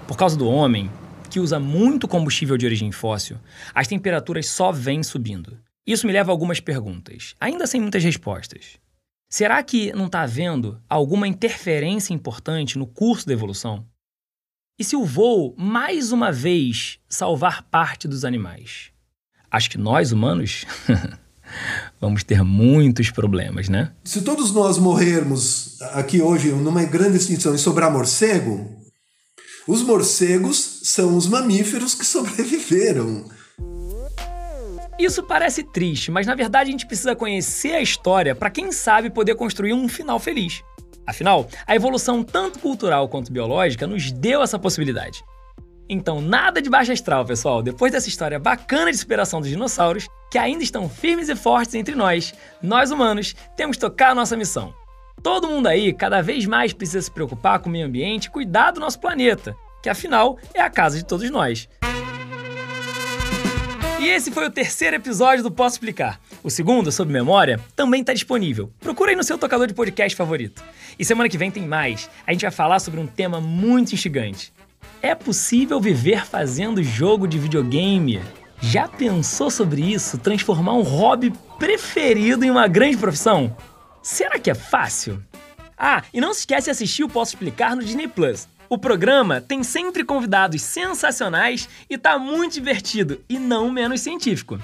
Por 0.08 0.16
causa 0.16 0.38
do 0.38 0.48
homem, 0.48 0.92
que 1.30 1.40
usa 1.40 1.60
muito 1.60 2.08
combustível 2.08 2.58
de 2.58 2.66
origem 2.66 2.92
fóssil, 2.92 3.38
as 3.74 3.88
temperaturas 3.88 4.48
só 4.48 4.72
vêm 4.72 5.02
subindo. 5.02 5.58
Isso 5.86 6.06
me 6.06 6.14
leva 6.14 6.32
a 6.32 6.34
algumas 6.34 6.60
perguntas, 6.60 7.36
ainda 7.40 7.66
sem 7.66 7.82
muitas 7.82 8.04
respostas. 8.04 8.80
Será 9.30 9.64
que 9.64 9.92
não 9.94 10.08
está 10.08 10.22
havendo 10.22 10.82
alguma 10.90 11.28
interferência 11.28 12.14
importante 12.14 12.78
no 12.78 12.86
curso 12.86 13.26
da 13.26 13.34
evolução? 13.34 13.86
E 14.78 14.84
se 14.84 14.96
o 14.96 15.06
voo, 15.06 15.56
mais 15.58 16.12
uma 16.12 16.32
vez, 16.32 17.00
salvar 17.08 17.64
parte 17.64 18.08
dos 18.08 18.26
animais? 18.26 18.92
Acho 19.50 19.70
que 19.70 19.78
nós, 19.78 20.12
humanos, 20.12 20.66
vamos 22.00 22.24
ter 22.24 22.44
muitos 22.44 23.10
problemas, 23.10 23.70
né? 23.70 23.94
Se 24.04 24.22
todos 24.22 24.52
nós 24.52 24.78
morrermos 24.78 25.82
aqui 25.94 26.22
hoje 26.22 26.52
numa 26.52 26.84
grande 26.84 27.18
extinção 27.18 27.56
e 27.56 27.58
sobrar 27.58 27.92
morcego, 27.92 28.82
os 29.68 29.82
morcegos 29.82 30.82
são 30.84 31.16
os 31.16 31.28
mamíferos 31.28 31.94
que 31.94 32.06
sobreviveram. 32.06 33.30
Isso 35.02 35.24
parece 35.24 35.64
triste, 35.64 36.12
mas 36.12 36.28
na 36.28 36.36
verdade 36.36 36.70
a 36.70 36.72
gente 36.72 36.86
precisa 36.86 37.16
conhecer 37.16 37.74
a 37.74 37.82
história 37.82 38.36
para 38.36 38.52
quem 38.52 38.72
sabe 38.72 39.10
poder 39.10 39.34
construir 39.34 39.74
um 39.74 39.90
final 39.90 40.20
feliz. 40.20 40.64
Afinal, 41.08 41.50
a 41.66 41.76
evolução 41.76 42.24
tanto 42.24 42.60
cultural 42.60 43.10
quanto 43.10 43.32
biológica 43.32 43.88
nos 43.88 44.12
deu 44.12 44.44
essa 44.44 44.60
possibilidade. 44.60 45.24
Então, 45.90 46.22
nada 46.22 46.62
de 46.62 46.70
baixa 46.70 46.94
astral, 46.94 47.26
pessoal. 47.26 47.64
Depois 47.64 47.92
dessa 47.92 48.10
história 48.10 48.38
bacana 48.38 48.92
de 48.92 48.98
superação 48.98 49.42
dos 49.42 49.50
dinossauros, 49.50 50.08
que 50.30 50.38
ainda 50.38 50.64
estão 50.64 50.88
firmes 50.88 51.30
e 51.30 51.36
fortes 51.36 51.74
entre 51.74 51.96
nós, 51.96 52.32
nós 52.62 52.92
humanos 52.92 53.34
temos 53.58 53.78
que 53.78 53.82
tocar 53.82 54.12
a 54.12 54.16
nossa 54.16 54.38
missão. 54.38 54.72
Todo 55.24 55.48
mundo 55.48 55.66
aí 55.66 55.92
cada 55.94 56.22
vez 56.22 56.46
mais 56.46 56.74
precisa 56.74 57.02
se 57.02 57.10
preocupar 57.10 57.58
com 57.58 57.70
o 57.70 57.72
meio 57.72 57.88
ambiente 57.88 58.26
e 58.26 58.30
cuidar 58.32 58.70
do 58.70 58.80
nosso 58.80 59.00
planeta, 59.00 59.56
que 59.82 59.90
afinal 59.90 60.38
é 60.54 60.62
a 60.62 60.70
casa 60.70 60.96
de 60.96 61.06
todos 61.06 61.28
nós. 61.32 61.68
E 64.02 64.10
esse 64.10 64.32
foi 64.32 64.48
o 64.48 64.50
terceiro 64.50 64.96
episódio 64.96 65.44
do 65.44 65.52
Posso 65.52 65.76
Explicar. 65.76 66.20
O 66.42 66.50
segundo, 66.50 66.92
sobre 66.92 67.14
memória, 67.14 67.60
também 67.76 68.02
está 68.02 68.14
disponível. 68.14 68.72
Procura 68.80 69.12
aí 69.12 69.16
no 69.16 69.24
seu 69.24 69.38
tocador 69.38 69.68
de 69.68 69.76
podcast 69.76 70.18
favorito. 70.18 70.64
E 70.98 71.06
semana 71.06 71.30
que 71.30 71.38
vem 71.38 71.52
tem 71.52 71.68
mais. 71.68 72.10
A 72.26 72.32
gente 72.32 72.42
vai 72.42 72.50
falar 72.50 72.80
sobre 72.80 73.00
um 73.00 73.06
tema 73.06 73.40
muito 73.40 73.94
instigante. 73.94 74.52
É 75.04 75.14
possível 75.14 75.80
viver 75.80 76.26
fazendo 76.26 76.82
jogo 76.82 77.28
de 77.28 77.38
videogame? 77.38 78.20
Já 78.60 78.88
pensou 78.88 79.52
sobre 79.52 79.84
isso? 79.84 80.18
Transformar 80.18 80.74
um 80.74 80.82
hobby 80.82 81.32
preferido 81.60 82.44
em 82.44 82.50
uma 82.50 82.68
grande 82.68 82.98
profissão? 82.98 83.56
Será 84.02 84.40
que 84.40 84.50
é 84.50 84.56
fácil? 84.56 85.24
Ah, 85.78 86.02
e 86.12 86.20
não 86.20 86.34
se 86.34 86.40
esquece 86.40 86.66
de 86.66 86.72
assistir 86.72 87.04
o 87.04 87.10
Posso 87.10 87.36
Explicar 87.36 87.76
no 87.76 87.84
Disney 87.84 88.08
Plus. 88.08 88.48
O 88.72 88.78
programa 88.78 89.42
tem 89.42 89.64
sempre 89.64 90.02
convidados 90.02 90.62
sensacionais 90.62 91.68
e 91.90 91.98
tá 91.98 92.18
muito 92.18 92.54
divertido 92.54 93.20
e 93.28 93.38
não 93.38 93.70
menos 93.70 94.00
científico. 94.00 94.58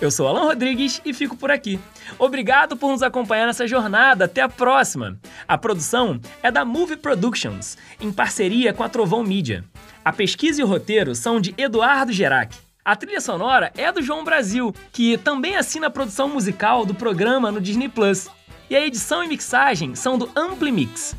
Eu 0.00 0.10
sou 0.10 0.26
Alan 0.26 0.44
Rodrigues 0.44 1.02
e 1.04 1.12
fico 1.12 1.36
por 1.36 1.50
aqui. 1.50 1.78
Obrigado 2.18 2.74
por 2.74 2.90
nos 2.90 3.02
acompanhar 3.02 3.44
nessa 3.44 3.66
jornada. 3.66 4.24
Até 4.24 4.40
a 4.40 4.48
próxima. 4.48 5.18
A 5.46 5.58
produção 5.58 6.18
é 6.42 6.50
da 6.50 6.64
Movie 6.64 6.96
Productions, 6.96 7.76
em 8.00 8.10
parceria 8.10 8.72
com 8.72 8.82
a 8.82 8.88
Trovão 8.88 9.22
Media. 9.22 9.62
A 10.02 10.10
pesquisa 10.10 10.62
e 10.62 10.64
o 10.64 10.66
roteiro 10.66 11.14
são 11.14 11.38
de 11.38 11.54
Eduardo 11.58 12.14
Gerac. 12.14 12.56
A 12.82 12.96
trilha 12.96 13.20
sonora 13.20 13.70
é 13.76 13.92
do 13.92 14.00
João 14.00 14.24
Brasil, 14.24 14.74
que 14.90 15.18
também 15.18 15.56
assina 15.56 15.88
a 15.88 15.90
produção 15.90 16.30
musical 16.30 16.86
do 16.86 16.94
programa 16.94 17.52
no 17.52 17.60
Disney 17.60 17.90
Plus. 17.90 18.26
E 18.70 18.74
a 18.74 18.86
edição 18.86 19.22
e 19.22 19.28
mixagem 19.28 19.94
são 19.94 20.16
do 20.16 20.30
Ampli 20.34 20.72
Mix. 20.72 21.14